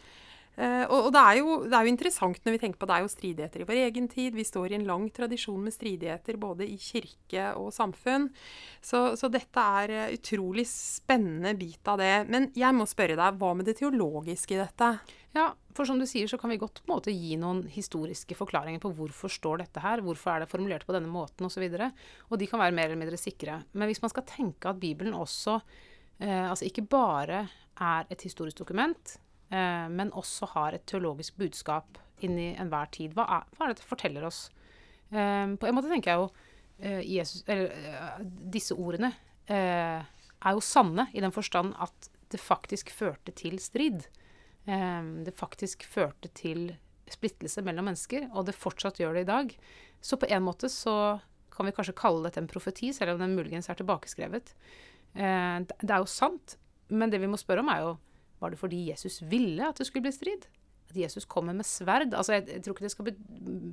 Uh, 0.58 0.88
og, 0.90 1.08
og 1.08 1.12
det, 1.14 1.22
er 1.22 1.36
jo, 1.38 1.52
det, 1.68 1.74
er 1.78 1.86
jo, 1.86 1.92
interessant 1.92 2.40
når 2.42 2.56
vi 2.56 2.60
tenker 2.64 2.82
på 2.82 2.88
det 2.90 2.96
er 2.96 3.04
jo 3.04 3.12
stridigheter 3.14 3.62
i 3.62 3.68
vår 3.70 3.82
egen 3.84 4.08
tid. 4.10 4.34
Vi 4.34 4.46
står 4.48 4.72
i 4.72 4.78
en 4.80 4.88
lang 4.88 5.04
tradisjon 5.14 5.60
med 5.62 5.76
stridigheter 5.76 6.40
både 6.42 6.66
i 6.66 6.80
kirke 6.82 7.52
og 7.60 7.70
samfunn. 7.76 8.26
Så, 8.82 9.04
så 9.20 9.30
dette 9.30 9.68
er 9.82 9.94
uh, 9.94 10.16
utrolig 10.16 10.66
spennende 10.72 11.54
bit 11.60 11.86
av 11.94 12.02
det. 12.02 12.16
Men 12.34 12.50
jeg 12.58 12.74
må 12.74 12.90
spørre 12.90 13.20
deg, 13.20 13.38
hva 13.38 13.54
med 13.54 13.70
det 13.70 13.78
teologiske 13.84 14.58
i 14.58 14.62
dette? 14.64 14.90
Ja, 15.38 15.52
for 15.78 15.86
som 15.86 16.00
du 16.02 16.08
sier, 16.10 16.26
så 16.26 16.40
kan 16.42 16.50
vi 16.50 16.58
godt 16.58 16.82
på 16.82 16.90
en 16.90 16.96
måte 16.96 17.14
gi 17.14 17.36
noen 17.38 17.62
historiske 17.70 18.34
forklaringer 18.40 18.82
på 18.82 18.96
hvorfor 18.98 19.30
står 19.30 19.62
dette 19.62 19.84
her, 19.84 20.02
hvorfor 20.02 20.34
er 20.34 20.42
det 20.42 20.50
formulert 20.50 20.88
på 20.88 20.96
denne 20.96 21.12
måten 21.12 21.46
osv. 21.46 21.68
Og, 21.68 21.78
så 21.78 22.32
og 22.32 22.42
de 22.42 22.50
kan 22.50 22.64
være 22.64 22.74
mer 22.74 22.90
eller 22.90 23.04
mindre 23.04 23.22
sikre. 23.22 23.60
Men 23.78 23.92
hvis 23.92 24.02
man 24.02 24.14
skal 24.14 24.26
tenke 24.26 24.72
at 24.72 24.82
Bibelen 24.82 25.14
også 25.14 25.60
eh, 25.60 26.50
altså 26.50 26.66
ikke 26.66 26.88
bare 26.90 27.46
er 27.78 28.10
et 28.10 28.26
historisk 28.26 28.58
dokument, 28.64 29.20
eh, 29.50 29.88
men 29.90 30.14
også 30.18 30.50
har 30.54 30.76
et 30.76 30.86
teologisk 30.90 31.38
budskap 31.40 32.00
inn 32.26 32.38
i 32.40 32.52
enhver 32.58 32.90
tid. 32.94 33.16
Hva 33.16 33.28
er, 33.38 33.48
hva 33.56 33.66
er, 33.66 33.74
det 33.74 33.82
det 33.82 33.90
forteller 33.90 34.28
oss? 34.28 34.48
Eh, 35.10 35.48
på 35.58 35.70
en 35.70 35.78
måte 35.78 35.92
tenker 35.92 36.14
jeg 36.14 36.22
jo 36.22 36.28
eh, 36.82 37.02
Jesus, 37.08 37.44
eller, 37.48 37.74
Disse 38.58 38.78
ordene 38.78 39.14
er 39.48 40.52
jo 40.52 40.60
sanne 40.60 41.06
i 41.16 41.22
den 41.24 41.32
forstand 41.32 41.72
at 41.80 42.10
det 42.28 42.42
faktisk 42.44 42.90
førte 42.92 43.32
til 43.32 43.62
strid. 43.64 44.02
det 44.68 45.32
faktisk 45.32 45.86
førte 45.88 46.28
til 46.36 46.74
splittelse 47.08 47.64
mellom 47.64 47.88
mennesker, 47.88 48.26
og 48.36 48.50
det 48.50 48.58
fortsatt 48.60 49.00
gjør 49.00 49.16
det 49.16 49.22
i 49.24 49.30
dag. 49.30 49.54
Så 50.04 50.20
på 50.20 50.28
en 50.28 50.44
måte 50.44 50.68
så 50.68 51.22
kan 51.56 51.66
vi 51.66 51.72
kanskje 51.72 51.96
kalle 51.96 52.26
dette 52.26 52.44
en 52.44 52.52
profeti, 52.52 52.92
selv 52.92 53.16
om 53.16 53.24
den 53.24 53.38
muligens 53.40 53.72
er 53.72 53.80
tilbakeskrevet. 53.80 54.52
Det 55.16 55.88
er 55.88 56.04
jo 56.04 56.12
sant, 56.12 56.58
men 56.92 57.08
det 57.08 57.24
vi 57.24 57.32
må 57.32 57.40
spørre 57.40 57.64
om, 57.64 57.72
er 57.72 57.86
jo 57.86 57.96
var 58.40 58.54
det 58.54 58.60
fordi 58.62 58.88
Jesus 58.92 59.22
ville 59.26 59.66
at 59.66 59.80
det 59.80 59.88
skulle 59.90 60.08
bli 60.08 60.16
strid? 60.16 60.48
At 60.90 60.98
Jesus 60.98 61.26
kommer 61.26 61.56
med 61.58 61.68
sverd? 61.68 62.14
Altså, 62.14 62.38
jeg, 62.38 62.48
jeg 62.52 62.64
tror 62.64 62.76
ikke 62.76 62.86
det 62.86 62.94
skal 62.94 63.12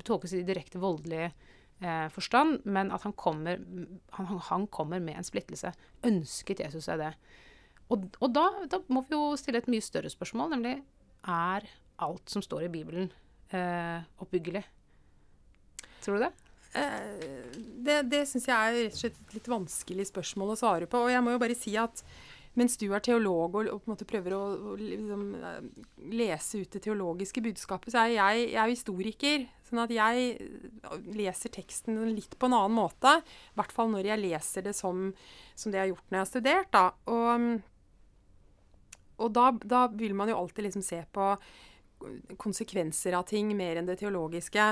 tolkes 0.06 0.35
i 0.35 0.44
direkte 0.47 0.80
voldelig 0.83 1.26
eh, 1.28 2.06
forstand, 2.14 2.64
men 2.64 2.92
at 2.94 3.04
han 3.06 3.14
kommer, 3.18 3.61
han, 4.16 4.30
han 4.50 4.66
kommer, 4.66 5.02
med 5.02 5.21
en 5.21 5.26
splittelse. 5.26 5.75
Ønsket 6.06 6.64
Jesus 6.64 6.88
seg 6.88 7.02
det? 7.02 7.12
Og, 7.92 8.09
og 8.25 8.33
da, 8.33 8.47
da, 8.73 8.80
må 8.88 9.04
vi 9.09 9.16
jo 9.16 9.35
stille 9.38 9.61
et 9.61 9.71
mye 9.71 9.85
større 9.85 10.12
spørsmål, 10.12 10.54
nemlig 10.56 10.78
er 11.28 11.68
alt 12.04 12.33
som 12.33 12.42
står 12.42 12.66
i 12.66 12.73
Bibelen, 12.73 13.12
eh, 13.54 14.00
oppbyggelig? 14.25 14.64
Tror 16.04 16.18
du 16.18 16.26
det? 16.26 16.33
Eh, 16.75 17.52
det 17.87 18.00
det 18.11 18.25
syns 18.26 18.49
jeg 18.50 18.54
er 18.54 18.78
rett 18.80 18.97
og 18.97 19.02
slett 19.04 19.18
et 19.21 19.37
litt 19.37 19.50
vanskelig 19.50 20.09
spørsmål 20.11 20.54
å 20.54 20.59
svare 20.59 20.88
på. 20.90 21.04
Og 21.04 21.12
jeg 21.12 21.23
må 21.25 21.35
jo 21.35 21.42
bare 21.42 21.59
si 21.59 21.76
at 21.78 22.02
mens 22.58 22.76
du 22.78 22.87
er 22.94 23.02
teolog 23.02 23.56
og, 23.58 23.66
og 23.66 23.82
på 23.82 23.88
en 23.88 23.92
måte 23.94 24.06
prøver 24.08 24.37
å, 24.37 24.42
å 24.54 24.76
liksom, 24.78 25.25
eh, 25.34 25.84
lese 26.14 26.62
ut 26.62 26.76
det 26.76 26.84
teologiske 26.84 27.42
budskapet, 27.42 27.90
så 27.90 28.04
er 28.04 28.14
jeg, 28.14 28.46
jeg 28.52 28.61
er 28.62 28.70
historiker. 28.70 29.46
Sånn 29.66 29.82
at 29.82 29.94
jeg 29.94 30.28
eh, 30.38 30.96
leser 31.18 31.54
teksten 31.54 31.99
litt 32.14 32.38
på 32.38 32.50
en 32.50 32.56
annen 32.61 32.78
måte. 32.78 33.16
I 33.25 33.58
hvert 33.58 33.75
fall 33.75 33.90
når 33.90 34.12
jeg 34.12 34.23
leser 34.23 34.66
det 34.68 34.75
som, 34.78 35.08
som 35.58 35.75
det 35.75 35.80
jeg 35.80 35.87
har 35.88 35.94
gjort 35.94 36.08
når 36.08 36.18
jeg 36.18 36.25
har 36.25 36.32
studert. 36.32 36.70
Da. 36.75 36.84
Og, 37.11 37.49
og 39.18 39.34
da, 39.34 39.46
da, 39.75 39.87
vil 39.94 40.14
man 40.18 40.30
jo 40.30 40.38
alltid 40.38 40.68
liksom 40.68 40.84
se 40.87 41.00
på 41.14 41.32
konsekvenser 42.38 43.16
av 43.16 43.26
ting 43.28 43.50
mer 43.56 43.80
enn 43.80 43.88
det 43.88 43.99
teologiske. 44.02 44.68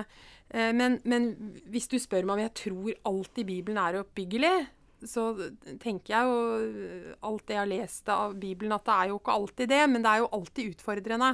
Eh, 0.54 0.70
men, 0.76 1.00
men 1.08 1.32
hvis 1.72 1.90
du 1.90 1.98
spør 2.02 2.28
meg 2.28 2.36
om 2.36 2.44
jeg 2.44 2.54
tror 2.62 2.94
alt 3.10 3.42
i 3.42 3.46
Bibelen 3.48 3.82
er 3.82 4.02
oppbyggelig, 4.04 4.54
så 5.08 5.30
tenker 5.82 6.14
jeg 6.14 6.28
jo 6.28 7.14
alt 7.28 7.46
det 7.48 7.56
jeg 7.56 7.62
har 7.62 7.70
lest 7.70 8.12
av 8.12 8.36
Bibelen, 8.38 8.74
at 8.76 8.84
det 8.86 8.98
er 8.98 9.10
jo 9.10 9.18
ikke 9.18 9.38
alltid 9.38 9.72
det, 9.72 9.82
men 9.90 10.04
det 10.04 10.12
er 10.12 10.22
jo 10.22 10.30
alltid 10.38 10.76
utfordrende. 10.76 11.32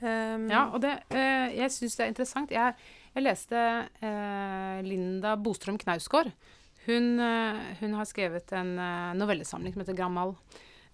Um, 0.00 0.46
ja, 0.48 0.62
og 0.72 0.80
det 0.80 0.94
eh, 1.12 1.50
Jeg 1.58 1.72
syns 1.74 1.98
det 1.98 2.04
er 2.06 2.10
interessant. 2.14 2.54
Jeg, 2.54 2.76
jeg 3.12 3.24
leste 3.26 3.58
eh, 4.00 4.78
Linda 4.86 5.34
Bostrøm 5.36 5.76
Knausgård. 5.80 6.32
Hun, 6.86 7.20
hun, 7.20 7.92
har 7.92 8.06
skrevet 8.08 8.50
en 8.56 8.72
novellesamling 9.20 9.74
som 9.74 9.82
heter 9.82 9.98
Grammal. 9.98 10.32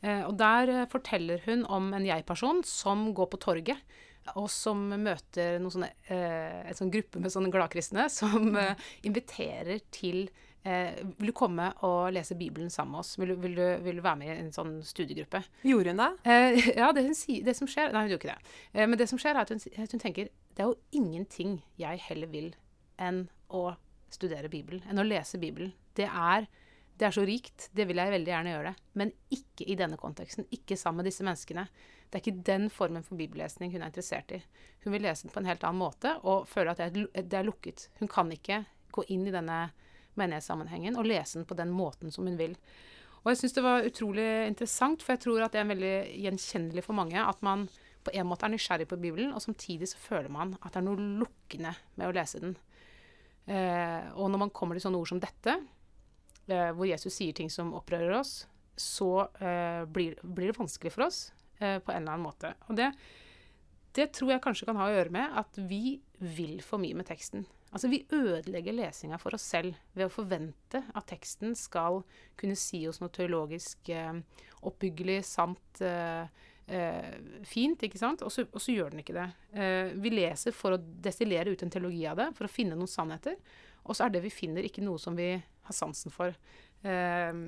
Eh, 0.03 0.25
og 0.27 0.35
der 0.41 0.89
forteller 0.91 1.45
hun 1.47 1.63
om 1.73 1.93
en 1.95 2.09
jeg-person 2.09 2.65
som 2.67 3.13
går 3.17 3.31
på 3.33 3.41
torget 3.47 4.03
og 4.35 4.49
som 4.51 4.81
møter 4.91 5.61
sånne, 5.71 5.87
en 6.11 6.75
sånn 6.75 6.91
gruppe 6.91 7.21
med 7.23 7.31
sånne 7.31 7.53
gladkristne 7.55 8.09
som 8.11 8.49
mm. 8.51 8.83
inviterer 9.07 9.85
til 9.95 10.25
Eh, 10.67 10.97
vil 11.19 11.31
du 11.31 11.35
komme 11.37 11.69
og 11.87 12.09
lese 12.11 12.35
Bibelen 12.35 12.71
sammen 12.75 12.97
med 12.97 13.05
oss? 13.05 13.15
Vil 13.21 13.37
vil, 13.39 13.55
du, 13.55 13.65
vil 13.85 14.01
du, 14.01 14.03
være 14.03 14.19
med 14.19 14.33
i 14.33 14.39
en 14.41 14.53
sånn 14.55 14.81
studiegruppe? 14.83 15.45
Gjorde 15.63 15.93
hun 15.95 16.03
det? 16.03 16.11
Eh, 16.27 16.69
ja, 16.81 16.91
det, 16.97 17.05
hun, 17.07 17.15
det, 17.47 17.55
som 17.55 17.71
skjer 17.71 17.95
Nei, 17.95 18.07
hun 18.07 18.15
gjorde 18.15 18.25
ikke 18.25 18.35
det. 18.35 18.55
Eh, 18.73 18.87
men 18.91 18.99
det 18.99 19.07
som 19.07 19.21
skjer, 19.23 19.37
er 19.37 19.47
at 19.47 19.53
hun, 19.55 19.63
at 19.63 19.95
hun, 19.95 20.03
tenker 20.03 20.33
det 20.57 20.65
er 20.65 20.73
jo 20.73 20.99
ingenting 20.99 21.61
jeg 21.79 22.03
heller 22.09 22.33
vil 22.33 22.51
enn 22.99 23.27
å 23.55 23.69
studere 24.11 24.51
Bibelen, 24.51 24.83
enn 24.91 24.99
å 24.99 25.07
lese 25.07 25.39
Bibelen. 25.39 25.71
Det 25.95 26.09
er, 26.09 26.49
det 26.99 27.07
er 27.07 27.15
så 27.15 27.23
rikt. 27.29 27.69
Det 27.77 27.87
vil 27.87 28.03
jeg 28.03 28.17
veldig 28.17 28.33
gjerne 28.33 28.55
gjøre 28.57 28.73
det. 28.73 28.91
Men 28.99 29.15
ikke 29.37 29.71
i 29.71 29.79
denne 29.79 30.01
konteksten. 30.01 30.49
Ikke 30.57 30.79
sammen 30.81 31.05
med 31.05 31.13
disse 31.13 31.27
menneskene. 31.27 31.69
Det 32.11 32.19
er 32.19 32.25
ikke 32.25 32.47
den 32.47 32.71
formen 32.73 33.07
for 33.07 33.19
bibellesning 33.21 33.71
hun 33.75 33.85
er 33.85 33.93
interessert 33.93 34.35
i. 34.35 34.43
Hun 34.83 34.95
vil 34.97 35.07
lese 35.07 35.27
den 35.27 35.35
på 35.35 35.43
en 35.43 35.51
helt 35.51 35.67
annen 35.67 35.83
måte 35.83 36.17
og 36.25 36.47
føler 36.51 36.73
at 36.73 36.83
det 36.83 36.89
er, 37.05 37.23
det 37.23 37.39
er 37.39 37.47
lukket. 37.47 37.91
Hun 38.01 38.11
kan 38.11 38.31
ikke 38.35 38.65
gå 38.97 39.07
inn 39.13 39.27
i 39.29 39.35
denne 39.35 39.67
menighetssammenhengen, 40.21 40.99
og 40.99 41.09
lese 41.09 41.41
den 41.41 41.49
på 41.49 41.57
den 41.59 41.73
måten 41.75 42.13
som 42.15 42.29
hun 42.29 42.39
vil. 42.41 42.57
Og 43.25 43.33
jeg 43.33 43.41
syns 43.41 43.57
det 43.57 43.65
var 43.67 43.87
utrolig 43.89 44.27
interessant, 44.47 45.03
for 45.03 45.17
jeg 45.17 45.25
tror 45.25 45.43
at 45.43 45.55
det 45.57 45.63
er 45.63 45.71
veldig 45.73 45.97
gjenkjennelig 46.27 46.85
for 46.87 46.99
mange 46.99 47.19
at 47.19 47.41
man 47.47 47.67
på 48.07 48.13
en 48.15 48.29
måte 48.31 48.47
er 48.47 48.53
nysgjerrig 48.53 48.87
på 48.87 48.99
Bibelen, 49.03 49.33
og 49.35 49.43
samtidig 49.43 49.89
så 49.91 49.99
føler 49.99 50.31
man 50.31 50.55
at 50.61 50.71
det 50.71 50.79
er 50.79 50.87
noe 50.87 51.09
lukkende 51.23 51.73
med 51.99 52.07
å 52.07 52.15
lese 52.15 52.43
den. 52.43 52.55
Eh, 53.51 54.13
og 54.15 54.31
når 54.31 54.45
man 54.45 54.55
kommer 54.55 54.79
til 54.79 54.87
sånne 54.87 55.01
ord 55.03 55.11
som 55.11 55.23
dette, 55.23 55.57
eh, 56.47 56.71
hvor 56.71 56.87
Jesus 56.87 57.19
sier 57.19 57.35
ting 57.35 57.51
som 57.51 57.75
opprører 57.75 58.15
oss, 58.21 58.45
så 58.77 59.27
eh, 59.41 59.83
blir, 59.91 60.15
blir, 60.23 60.53
det 60.53 60.59
vanskelig 60.61 60.93
for 60.95 61.09
oss 61.09 61.21
eh, 61.59 61.81
på 61.81 61.93
en 61.93 62.05
eller 62.05 62.15
annen 62.15 62.27
måte. 62.29 62.53
Og 62.69 62.79
det, 62.79 62.93
det 63.97 64.13
tror 64.15 64.37
jeg 64.37 64.45
kanskje 64.45 64.69
kan 64.69 64.79
ha 64.79 64.87
å 64.91 64.97
gjøre 64.97 65.15
med 65.17 65.39
at 65.43 65.61
vi 65.67 65.99
vil 66.21 66.61
for 66.65 66.83
mye 66.83 66.95
med 66.99 67.09
teksten. 67.09 67.47
Altså, 67.77 67.91
vi 67.93 68.07
ødelegger 68.09 68.73
lesinga 68.73 69.19
for 69.21 69.37
oss 69.37 69.45
selv 69.53 69.77
ved 69.93 70.07
å 70.07 70.13
forvente 70.13 70.81
at 70.97 71.09
teksten 71.11 71.53
skal 71.59 72.01
kunne 72.41 72.57
si 72.57 72.81
oss 72.89 73.03
noe 73.03 73.13
teologisk 73.13 73.91
eh, 73.93 74.17
oppbyggelig, 74.65 75.19
sant, 75.29 75.83
eh, 75.85 76.25
eh, 76.73 77.11
fint, 77.45 77.85
ikke 77.85 78.01
sant? 78.01 78.25
Og 78.25 78.33
så, 78.33 78.47
og 78.49 78.65
så, 78.65 78.73
gjør 78.73 78.95
den 78.95 79.05
ikke 79.05 79.19
det. 79.19 79.29
Eh, 79.53 79.93
vi 80.01 80.15
leser 80.15 80.57
for 80.57 80.73
å 80.73 80.81
destillere 80.81 81.53
ut 81.53 81.67
en 81.67 81.75
teologi 81.77 82.07
av 82.09 82.17
det, 82.23 82.31
for 82.39 82.49
å 82.49 82.55
finne 82.55 82.81
noen 82.81 82.89
sannheter. 82.89 83.37
Og 83.85 83.93
så 83.93 84.07
er 84.07 84.17
det 84.17 84.25
vi 84.25 84.33
finner, 84.33 84.65
ikke 84.65 84.85
noe 84.87 84.97
som 85.03 85.19
vi 85.19 85.35
har 85.37 85.77
sansen 85.77 86.15
for. 86.15 86.33
Eh, 86.81 87.45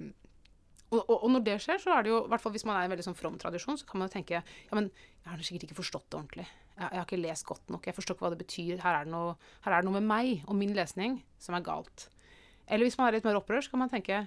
og, 0.88 1.00
og, 1.02 1.16
og, 1.22 1.28
når 1.32 1.48
det 1.48 1.58
skjer, 1.64 1.80
så 1.80 1.96
er 1.96 2.04
det 2.04 2.12
jo, 2.12 2.22
hvert 2.28 2.44
fall 2.44 2.52
hvis 2.54 2.68
man 2.68 2.76
er 2.76 2.84
i 2.84 2.88
en 2.88 2.92
veldig 2.98 3.08
sånn 3.08 3.18
from 3.18 3.40
tradisjon, 3.40 3.80
så 3.80 3.88
kan 3.88 4.00
man 4.00 4.08
jo 4.08 4.18
tenke 4.18 4.40
ja, 4.40 4.76
men 4.76 4.92
jeg 4.92 5.30
har 5.32 5.44
sikkert 5.44 5.68
ikke 5.68 5.80
forstått 5.82 6.06
det 6.08 6.20
ordentlig. 6.20 6.46
Jeg, 6.78 6.94
har 6.94 7.06
ikke 7.06 7.20
lest 7.20 7.46
godt 7.48 7.72
nok. 7.74 7.86
Jeg 7.88 7.96
forstår 7.96 8.14
ikke 8.14 8.26
hva 8.26 8.32
det 8.34 8.42
betyr. 8.44 8.78
Her 8.84 9.00
er 9.00 9.06
det, 9.06 9.12
noe, 9.12 9.34
her 9.64 9.74
er 9.74 9.82
det 9.82 9.88
noe 9.88 9.98
med 9.98 10.06
meg 10.06 10.44
og 10.46 10.54
min 10.58 10.74
lesning 10.76 11.18
som 11.42 11.56
er 11.58 11.64
galt. 11.66 12.06
Eller 12.68 12.86
hvis 12.86 12.98
man 13.00 13.08
er 13.08 13.16
litt 13.16 13.26
mer 13.26 13.38
opprørt, 13.40 13.66
så 13.66 13.74
kan 13.74 13.82
man 13.82 13.90
tenke 13.92 14.20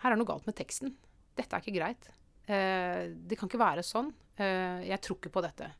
her 0.00 0.08
er 0.08 0.16
det 0.16 0.20
noe 0.20 0.28
galt 0.28 0.48
med 0.48 0.56
teksten. 0.58 0.92
Dette 1.36 1.56
er 1.56 1.64
ikke 1.64 1.76
greit. 1.78 2.10
Eh, 2.50 3.08
det 3.12 3.38
kan 3.38 3.48
ikke 3.50 3.60
være 3.60 3.84
sånn. 3.86 4.10
Eh, 4.40 4.86
jeg 4.90 5.00
tror 5.04 5.20
ikke 5.20 5.32
på 5.32 5.44
dette. 5.44 5.70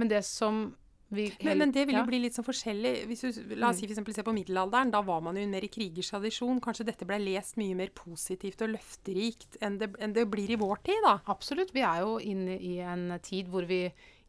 Men 0.00 0.10
det 0.10 0.24
som 0.26 0.66
men, 1.14 1.58
men, 1.60 1.70
det 1.70 1.84
vil 1.86 1.94
jo 1.94 2.00
ja. 2.00 2.08
bli 2.08 2.18
litt 2.24 2.34
sånn 2.34 2.46
forskjellig. 2.46 2.92
Hvis 3.06 3.22
du, 3.22 3.28
la 3.54 3.68
oss 3.68 3.76
mm. 3.76 3.78
si 3.78 3.86
for 3.86 3.94
eksempel, 3.94 4.16
se 4.16 4.24
på 4.26 4.34
middelalderen. 4.34 4.90
Da 4.90 5.02
var 5.06 5.20
man 5.22 5.38
jo 5.38 5.44
mer 5.50 5.66
i 5.66 5.70
krigers 5.70 6.10
tradisjon. 6.10 6.58
Kanskje 6.64 6.88
dette 6.88 7.06
ble 7.08 7.20
lest 7.22 7.58
mye 7.60 7.76
mer 7.78 7.92
positivt 7.94 8.64
og 8.64 8.72
løfterikt 8.72 9.58
enn 9.64 9.78
det, 9.78 9.92
enn 10.02 10.16
det 10.16 10.26
blir 10.32 10.50
i 10.50 10.58
vår 10.58 10.82
tid, 10.88 11.00
da. 11.06 11.18
Absolutt. 11.30 11.74
Vi 11.76 11.84
er 11.86 12.02
jo 12.02 12.16
inne 12.18 12.56
i 12.58 12.76
en 12.82 13.06
tid 13.24 13.52
hvor 13.52 13.68
vi 13.68 13.84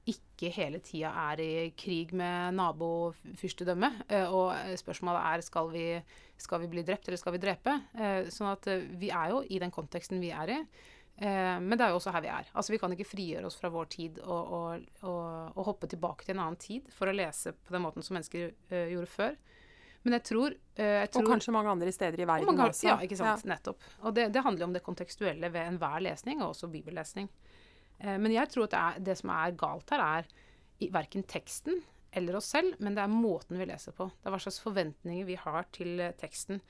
ikke 0.05 0.51
hele 0.53 0.79
tida 0.85 1.09
er 1.31 1.41
i 1.41 1.69
krig 1.77 2.12
med 2.17 2.53
nabofyrstedømmet. 2.59 4.03
Eh, 4.13 4.27
og 4.29 4.53
spørsmålet 4.77 5.29
er 5.31 5.45
skal 5.45 5.71
vi, 5.74 5.85
skal 6.38 6.62
vi 6.62 6.69
bli 6.69 6.83
drept, 6.85 7.09
eller 7.09 7.21
skal 7.21 7.33
vi 7.35 7.41
drepe? 7.41 7.79
Eh, 7.97 8.27
sånn 8.33 8.51
at 8.51 8.69
eh, 8.69 8.85
vi 9.01 9.09
er 9.09 9.33
jo 9.33 9.41
i 9.50 9.62
den 9.62 9.74
konteksten 9.74 10.21
vi 10.21 10.29
er 10.35 10.53
i. 10.53 10.59
Eh, 11.15 11.57
men 11.63 11.74
det 11.74 11.88
er 11.88 11.93
jo 11.93 11.97
også 11.97 12.13
her 12.13 12.25
vi 12.25 12.31
er. 12.35 12.53
Altså 12.53 12.75
Vi 12.75 12.81
kan 12.81 12.93
ikke 12.93 13.07
frigjøre 13.09 13.50
oss 13.50 13.57
fra 13.57 13.71
vår 13.74 13.89
tid 13.97 14.21
og, 14.21 14.53
og, 14.59 14.85
og, 15.09 15.25
og 15.55 15.69
hoppe 15.71 15.89
tilbake 15.89 16.27
til 16.27 16.35
en 16.38 16.45
annen 16.45 16.62
tid 16.62 16.89
for 16.93 17.09
å 17.09 17.15
lese 17.15 17.55
på 17.57 17.74
den 17.74 17.85
måten 17.88 18.05
som 18.05 18.19
mennesker 18.19 18.53
gjorde 18.91 19.09
før. 19.09 19.38
Men 20.05 20.19
jeg 20.19 20.25
tror, 20.27 20.53
jeg 20.77 21.09
tror, 21.09 21.24
Og 21.25 21.31
kanskje 21.33 21.53
mange 21.55 21.71
andre 21.71 21.89
steder 21.89 22.21
i 22.21 22.27
verden 22.29 22.45
mange, 22.51 22.67
også. 22.69 22.91
Ja, 22.91 23.00
ikke 23.01 23.17
sant. 23.17 23.41
Ja. 23.41 23.55
Nettopp. 23.55 23.81
Og 24.05 24.13
det, 24.13 24.27
det, 24.35 24.43
handler 24.45 24.67
om 24.67 24.75
det 24.75 24.83
kontekstuelle 24.85 25.50
ved 25.50 25.71
enhver 25.71 25.97
lesning, 26.05 26.43
og 26.45 26.51
også 26.51 26.69
bibellesning. 26.69 27.31
Uh, 28.03 28.15
men 28.21 28.33
jeg 28.33 28.51
tror 28.51 28.67
at 28.67 28.75
det, 28.75 28.83
er, 28.83 29.03
det, 29.09 29.17
som 29.21 29.33
er 29.35 29.57
galt 29.59 29.93
her, 29.95 30.05
er 30.05 30.91
verken 30.95 31.25
teksten 31.27 31.81
eller 32.15 32.37
oss 32.39 32.51
selv, 32.55 32.77
men 32.79 32.95
det 32.95 33.03
er 33.03 33.11
måten 33.11 33.59
vi 33.59 33.67
leser 33.67 33.95
på. 33.95 34.07
Det 34.07 34.29
er 34.29 34.35
hva 34.35 34.39
slags 34.39 34.61
forventninger 34.63 35.27
vi 35.27 35.35
har 35.39 35.67
til 35.75 35.99
teksten. 36.15 36.61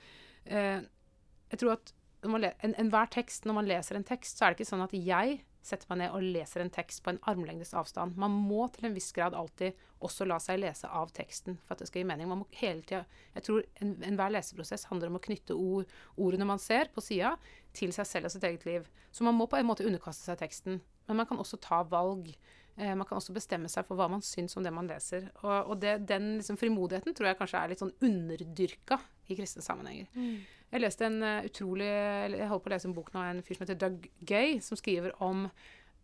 jeg 0.46 1.60
tror 1.60 1.76
at 1.76 1.92
enhver 2.26 3.12
tekst, 3.14 3.46
når 3.46 3.54
man 3.60 3.70
leser 3.70 3.98
en 3.98 4.08
tekst, 4.08 4.38
så 4.38 4.46
er 4.46 4.54
det 4.54 4.60
ikke 4.60 4.72
sånn 4.72 4.86
at 4.86 4.96
jeg 4.98 5.44
setter 5.66 5.90
meg 5.90 6.04
ned 6.04 6.14
og 6.14 6.26
leser 6.36 6.62
en 6.62 6.72
tekst 6.74 7.02
på 7.04 7.12
en 7.12 7.20
armlengdes 7.30 7.74
avstand. 7.78 8.18
Man 8.22 8.34
må 8.46 8.68
til 8.74 8.90
en 8.90 8.96
viss 8.96 9.10
grad 9.16 9.36
alltid 9.38 9.78
også 10.06 10.28
la 10.30 10.38
seg 10.42 10.60
lese 10.62 10.90
av 10.90 11.10
teksten 11.16 11.58
for 11.64 11.74
at 11.74 11.82
det 11.82 11.90
skal 11.90 12.04
gi 12.04 12.10
mening. 12.12 12.30
Man 12.30 12.44
må 12.44 12.50
hele 12.60 12.86
tida 12.86 13.04
Jeg 13.34 13.48
tror 13.48 13.64
enhver 13.82 14.28
en 14.28 14.36
leseprosess 14.36 14.86
handler 14.92 15.10
om 15.10 15.18
å 15.18 15.24
knytte 15.26 15.58
ord, 15.58 15.90
ordene 16.22 16.48
man 16.48 16.62
ser 16.62 16.92
på 16.94 17.02
sida, 17.02 17.34
til 17.74 17.94
seg 17.96 18.10
selv 18.10 18.30
og 18.30 18.36
sitt 18.36 18.46
eget 18.46 18.68
liv. 18.70 18.90
Så 19.12 19.26
man 19.26 19.38
må 19.38 19.50
på 19.50 19.58
en 19.58 19.68
måte 19.68 19.88
underkaste 19.88 20.30
seg 20.30 20.40
teksten. 20.44 20.84
Men 21.08 21.22
man 21.22 21.30
kan 21.30 21.42
også 21.42 21.60
ta 21.62 21.82
valg. 21.90 22.32
Eh, 22.76 22.92
man 22.98 23.08
kan 23.08 23.20
også 23.20 23.36
bestemme 23.36 23.70
seg 23.72 23.86
for 23.88 24.00
hva 24.00 24.10
man 24.12 24.24
syns 24.26 24.58
om 24.58 24.66
det 24.66 24.74
man 24.76 24.90
leser. 24.90 25.30
Og, 25.44 25.72
og 25.72 25.80
det, 25.84 25.98
den 26.10 26.36
liksom, 26.40 26.60
frimodigheten 26.60 27.16
tror 27.16 27.30
jeg 27.30 27.40
kanskje 27.40 27.62
er 27.62 27.72
litt 27.72 27.84
sånn 27.84 27.96
underdyrka 28.04 29.00
i 29.32 29.38
kristne 29.38 29.64
sammenhenger. 29.66 30.10
Mm. 30.16 30.44
Jeg 30.74 30.84
leste 30.84 31.08
en 31.08 31.22
uh, 31.24 31.46
utrolig 31.46 31.88
Jeg 31.88 32.50
holder 32.50 32.64
på 32.64 32.70
å 32.70 32.74
lese 32.74 32.90
en 32.90 32.96
bok 32.98 33.12
nå 33.14 33.22
av 33.22 33.32
en 33.32 33.44
fyr 33.46 33.58
som 33.58 33.66
heter 33.66 33.80
Doug 33.80 34.08
Gay, 34.28 34.58
som 34.66 34.80
skriver 34.80 35.14
om, 35.24 35.46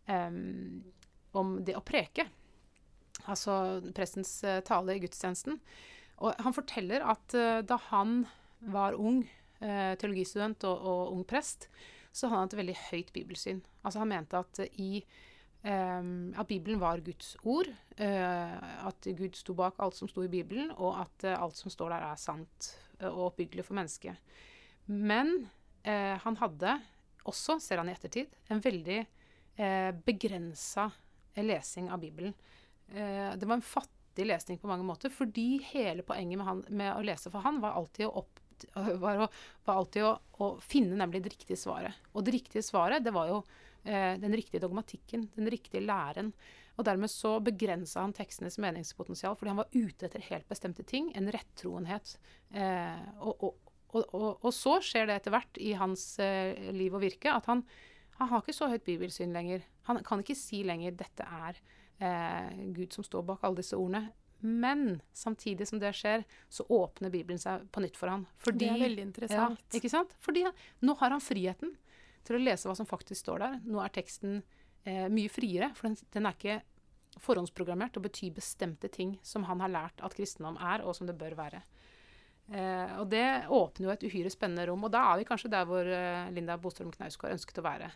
um, 0.08 0.78
om 1.36 1.56
det 1.66 1.76
å 1.76 1.84
preke. 1.84 2.24
Altså 3.28 3.82
prestens 3.94 4.38
uh, 4.46 4.60
tale 4.64 4.96
i 4.96 5.02
gudstjenesten. 5.02 5.60
Og 6.22 6.40
han 6.40 6.56
forteller 6.56 7.04
at 7.04 7.36
uh, 7.36 7.60
da 7.66 7.78
han 7.90 8.22
var 8.72 8.96
ung, 8.96 9.24
teologistudent 9.62 10.64
og, 10.66 10.86
og, 10.90 11.10
ung 11.14 11.20
prest, 11.26 11.68
så 12.12 12.28
hadde 12.28 12.40
han 12.44 12.50
et 12.50 12.58
veldig 12.60 12.78
høyt 12.90 13.12
bibelsyn. 13.12 13.62
Altså 13.82 14.02
Han 14.02 14.12
mente 14.12 14.40
at 14.40 14.64
i 14.78 15.04
Um, 15.62 16.34
at 16.34 16.48
Bibelen 16.50 16.80
var 16.82 16.98
Guds 17.06 17.36
ord. 17.46 17.68
Uh, 17.94 18.86
at 18.88 19.06
Gud 19.14 19.36
sto 19.38 19.54
bak 19.54 19.78
alt 19.78 19.94
som 19.94 20.10
sto 20.10 20.24
i 20.26 20.30
Bibelen, 20.30 20.72
og 20.74 21.04
at 21.04 21.26
uh, 21.28 21.36
alt 21.44 21.58
som 21.58 21.70
står 21.70 21.92
der, 21.94 22.06
er 22.10 22.18
sant 22.18 22.70
uh, 22.98 23.06
og 23.12 23.28
oppbyggelig 23.30 23.68
for 23.68 23.78
mennesket. 23.78 24.38
Men 24.86 25.46
han 25.82 26.36
hadde 26.38 26.76
også, 27.26 27.56
ser 27.58 27.80
han 27.80 27.88
i 27.90 27.94
ettertid, 27.94 28.28
en 28.54 28.60
veldig 28.62 29.00
uh, 29.02 29.90
begrensa 30.06 30.84
lesing 31.42 31.88
av 31.90 31.98
Bibelen. 31.98 32.34
det 32.86 33.46
var 33.48 33.56
en 33.56 33.64
fattig 33.64 34.26
lesning 34.28 34.60
på 34.60 34.68
mange 34.70 34.84
måter, 34.86 35.10
fordi 35.10 35.62
hele 35.72 36.04
poenget 36.06 36.38
med, 36.38 36.46
han, 36.46 36.60
med 36.68 36.92
å 36.92 37.02
lese 37.02 37.32
for 37.32 37.42
han 37.42 37.58
var 37.62 37.74
alltid 37.78 38.06
å 38.06 38.20
opp 38.20 38.41
var, 38.74 39.24
å, 39.24 39.28
var 39.66 39.80
alltid 39.80 40.06
å, 40.06 40.14
å, 40.38 40.48
finne 40.62 40.98
nemlig 40.98 41.22
det 41.24 41.34
riktige 41.34 41.60
svaret. 41.60 42.00
Og 42.12 42.26
det 42.26 42.36
riktige 42.36 42.64
svaret, 42.66 43.04
det 43.04 43.14
var 43.14 43.30
jo 43.30 43.38
eh, 43.84 44.18
den 44.20 44.34
riktige 44.36 44.62
dogmatikken, 44.64 45.28
den 45.36 45.50
riktige 45.52 45.84
læren. 45.84 46.32
Og 46.78 46.86
dermed 46.88 47.12
så 47.12 47.34
begrensa 47.44 48.00
han 48.00 48.14
tekstenes 48.16 48.56
meningspotensial, 48.62 49.36
fordi 49.36 49.52
han 49.52 49.60
var 49.60 49.74
ute 49.74 50.08
etter 50.08 50.24
helt 50.30 50.48
bestemte 50.48 50.86
ting. 50.88 51.10
En 51.18 51.28
rettroenhet. 51.34 52.16
Eh, 52.56 53.02
og, 53.20 53.52
og, 53.92 54.14
og, 54.14 54.48
så 54.56 54.78
skjer 54.84 55.08
det 55.08 55.18
etter 55.20 55.34
hvert 55.34 55.60
i 55.60 55.74
hans 55.76 56.06
eh, 56.22 56.70
liv 56.72 56.94
og 56.96 57.04
virke 57.04 57.32
at 57.32 57.48
han, 57.50 57.60
han 58.18 58.32
har 58.32 58.40
ikke 58.40 58.56
så 58.56 58.70
høyt 58.72 58.86
bibelsyn 58.88 59.34
lenger. 59.36 59.66
Han 59.88 60.00
kan 60.06 60.22
ikke 60.22 60.38
si 60.38 60.62
lenger 60.64 60.96
'dette 60.96 61.26
er 61.26 61.60
eh, 62.00 62.64
Gud 62.72 62.96
som 62.96 63.04
står 63.04 63.26
bak 63.28 63.44
alle 63.44 63.60
disse 63.60 63.76
ordene'. 63.76 64.08
Men 64.42 65.00
samtidig 65.14 65.68
som 65.68 65.78
det 65.78 65.92
skjer, 65.94 66.24
så 66.50 66.66
åpner 66.68 67.12
Bibelen 67.14 67.38
seg 67.38 67.68
på 67.72 67.82
nytt 67.84 67.98
for 67.98 68.10
han. 68.10 68.26
Fordi, 68.42 68.66
det 68.66 68.72
er 68.74 68.84
veldig 68.86 69.06
interessant. 69.06 69.62
Ja, 69.62 69.78
ikke 69.78 69.92
sant? 69.92 70.14
Fordi 70.22 70.44
nå 70.82 70.96
har 70.98 71.14
han 71.14 71.22
friheten 71.22 71.76
til 72.26 72.38
å 72.38 72.42
lese 72.42 72.68
hva 72.68 72.76
som 72.78 72.88
faktisk 72.88 73.22
står 73.24 73.44
der. 73.44 73.56
Nå 73.66 73.82
er 73.82 73.94
teksten 73.94 74.40
eh, 74.84 75.06
mye 75.12 75.30
friere, 75.32 75.72
for 75.78 75.90
den, 75.90 75.98
den, 76.14 76.26
er 76.26 76.38
ikke 76.38 76.60
forhåndsprogrammert 77.22 77.98
og 77.98 78.06
betyr 78.06 78.32
bestemte 78.34 78.90
ting 78.90 79.16
som 79.26 79.46
han 79.46 79.62
har 79.62 79.72
lært 79.72 80.02
at 80.02 80.16
kristendom 80.16 80.58
er, 80.58 80.84
og 80.86 80.96
som 80.96 81.06
det 81.06 81.18
bør 81.18 81.36
være. 81.38 81.62
Eh, 82.50 82.96
og 82.98 83.06
det 83.12 83.26
åpner 83.52 83.86
jo 83.86 83.94
et 83.94 84.06
uhyre 84.08 84.32
spennende 84.32 84.66
rom. 84.70 84.82
Og 84.88 84.92
da 84.94 85.04
er 85.10 85.20
vi 85.20 85.28
kanskje 85.28 85.52
der 85.52 85.68
hvor 85.68 85.86
eh, 85.86 86.32
Linda 86.34 86.58
Bostrøm 86.58 86.90
Knausgård 86.94 87.36
ønsket 87.36 87.62
å 87.62 87.66
være. 87.68 87.92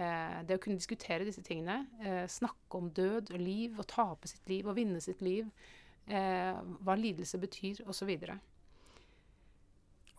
Eh, 0.00 0.38
det 0.48 0.56
å 0.56 0.62
kunne 0.62 0.80
diskutere 0.80 1.26
disse 1.26 1.42
tingene, 1.44 1.84
eh, 2.00 2.24
snakke 2.30 2.78
om 2.78 2.88
død 2.96 3.34
og 3.34 3.40
liv, 3.40 3.78
og 3.78 3.88
tape 3.90 4.30
sitt 4.30 4.48
liv 4.48 4.68
og 4.68 4.78
vinne 4.78 5.00
sitt 5.00 5.20
liv, 5.20 5.50
hva 6.10 6.94
lidelse 6.98 7.38
betyr, 7.38 7.84
osv. 7.86 8.10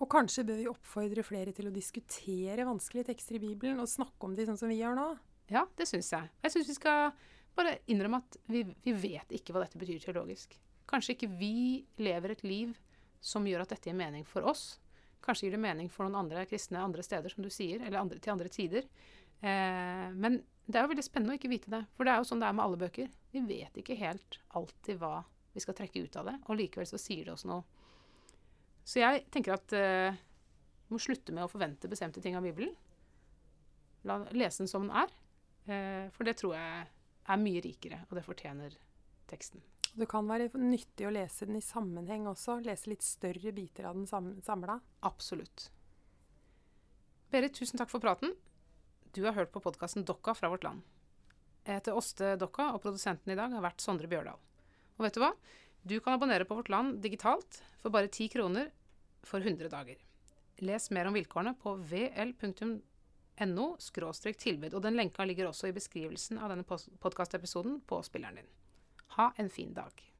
Og 0.01 0.09
kanskje 0.09 0.45
bør 0.47 0.57
vi 0.57 0.69
oppfordre 0.71 1.25
flere 1.25 1.53
til 1.53 1.67
å 1.69 1.73
diskutere 1.73 2.65
vanskelige 2.65 3.11
tekster 3.11 3.37
i 3.37 3.43
Bibelen 3.43 3.81
og 3.83 3.89
snakke 3.91 4.25
om 4.25 4.33
de 4.37 4.47
sånn 4.47 4.57
som 4.57 4.71
vi 4.71 4.79
gjør 4.79 4.95
nå? 4.97 5.07
Ja, 5.51 5.67
det 5.77 5.85
syns 5.89 6.09
jeg. 6.13 6.29
Jeg 6.41 6.53
syns 6.53 6.69
vi 6.71 6.77
skal 6.77 7.11
bare 7.57 7.77
innrømme 7.91 8.21
at 8.23 8.37
vi, 8.49 8.63
vi, 8.81 8.93
vet 8.97 9.33
ikke 9.35 9.53
hva 9.53 9.65
dette 9.65 9.77
betyr 9.77 10.01
teologisk. 10.01 10.55
Kanskje 10.89 11.13
ikke 11.15 11.29
vi 11.37 11.83
lever 12.01 12.33
et 12.33 12.45
liv 12.47 12.73
som 13.21 13.45
gjør 13.45 13.65
at 13.65 13.75
dette 13.75 13.91
gir 13.91 13.97
mening 13.97 14.25
for 14.25 14.47
oss. 14.49 14.79
Kanskje 15.21 15.47
gir 15.47 15.57
det 15.57 15.61
mening 15.61 15.91
for 15.91 16.07
noen 16.07 16.23
andre 16.23 16.47
kristne 16.49 16.81
andre 16.81 17.05
steder, 17.05 17.29
som 17.29 17.45
du 17.45 17.51
sier, 17.53 17.83
eller 17.83 18.01
andre, 18.01 18.17
til 18.17 18.33
andre 18.33 18.49
tider. 18.49 18.87
Eh, 19.41 20.07
men 20.17 20.39
det 20.65 20.79
er 20.79 20.87
jo 20.87 20.93
veldig 20.95 21.05
spennende 21.05 21.35
å 21.35 21.37
ikke 21.37 21.51
vite 21.51 21.73
det. 21.73 21.83
For 21.93 22.07
det 22.07 22.15
er 22.15 22.23
jo 22.23 22.29
sånn 22.31 22.41
det 22.41 22.49
er 22.49 22.57
med 22.57 22.65
alle 22.65 22.81
bøker. 22.81 23.13
Vi 23.35 23.43
vet 23.45 23.77
ikke 23.77 23.99
helt 24.01 24.39
alltid 24.57 24.97
hva 25.03 25.19
vi 25.53 25.63
skal 25.63 25.75
trekke 25.77 26.03
ut 26.05 26.15
av 26.19 26.29
det, 26.29 26.37
og 26.47 26.59
likevel 26.59 26.87
så 26.87 26.99
sier 27.01 27.27
det 27.27 27.33
oss 27.35 27.47
noe. 27.49 27.63
Så 28.87 29.01
jeg 29.01 29.25
tenker 29.33 29.55
at 29.57 29.75
uh, 29.75 30.21
vi 30.87 30.95
må 30.95 31.01
slutte 31.01 31.35
med 31.35 31.45
å 31.45 31.51
forvente 31.51 31.89
bestemte 31.91 32.23
ting 32.23 32.37
av 32.37 32.45
Bibelen. 32.45 32.73
La, 34.07 34.21
lese 34.33 34.63
den 34.63 34.71
som 34.71 34.87
den 34.87 34.95
er. 35.03 35.11
Uh, 35.67 36.07
for 36.15 36.27
det 36.27 36.37
tror 36.41 36.55
jeg 36.57 36.87
er 37.31 37.43
mye 37.43 37.61
rikere, 37.63 38.01
og 38.09 38.17
det 38.17 38.25
fortjener 38.25 38.79
teksten. 39.29 39.61
Det 39.91 40.07
kan 40.09 40.27
være 40.27 40.49
nyttig 40.55 41.07
å 41.07 41.11
lese 41.11 41.45
den 41.47 41.59
i 41.59 41.63
sammenheng 41.63 42.29
også. 42.31 42.61
Lese 42.63 42.93
litt 42.93 43.03
større 43.03 43.51
biter 43.55 43.89
av 43.89 43.97
den 43.97 44.07
sam 44.07 44.33
samla. 44.45 44.79
Absolutt. 45.07 45.67
Berit, 47.31 47.55
tusen 47.59 47.79
takk 47.79 47.91
for 47.91 48.03
praten. 48.03 48.33
Du 49.11 49.25
har 49.25 49.35
hørt 49.35 49.51
på 49.51 49.59
podkasten 49.63 50.07
Dokka 50.07 50.33
fra 50.35 50.49
vårt 50.51 50.63
land. 50.63 50.83
Jeg 51.65 51.81
heter 51.81 51.97
Åste 51.99 52.35
Dokka, 52.39 52.71
og 52.75 52.81
produsenten 52.83 53.33
i 53.33 53.37
dag 53.37 53.51
har 53.51 53.63
vært 53.63 53.83
Sondre 53.83 54.07
Bjørdal. 54.11 54.39
Og 55.01 55.07
vet 55.07 55.15
du 55.17 55.23
hva? 55.23 55.31
Du 55.81 55.95
kan 55.97 56.13
abonnere 56.13 56.45
på 56.45 56.53
Vårt 56.53 56.69
Land 56.69 56.99
digitalt 57.01 57.63
for 57.81 57.89
bare 57.89 58.05
10 58.05 58.27
kroner 58.35 58.67
for 59.25 59.41
100 59.41 59.65
dager. 59.73 59.97
Les 60.61 60.91
mer 60.93 61.09
om 61.09 61.17
vilkårene 61.17 61.55
på 61.57 61.73
vl.no 61.89 62.75
tilbud, 63.81 64.75
og 64.77 64.83
den 64.85 64.99
lenka 64.99 65.25
ligger 65.25 65.49
også 65.49 65.71
i 65.71 65.73
beskrivelsen 65.73 66.37
av 66.37 66.53
denne 66.53 66.67
podkastepisoden 67.01 67.81
på 67.89 68.03
spilleren 68.05 68.37
din. 68.43 68.53
Ha 69.17 69.31
en 69.41 69.49
fin 69.49 69.73
dag. 69.73 70.10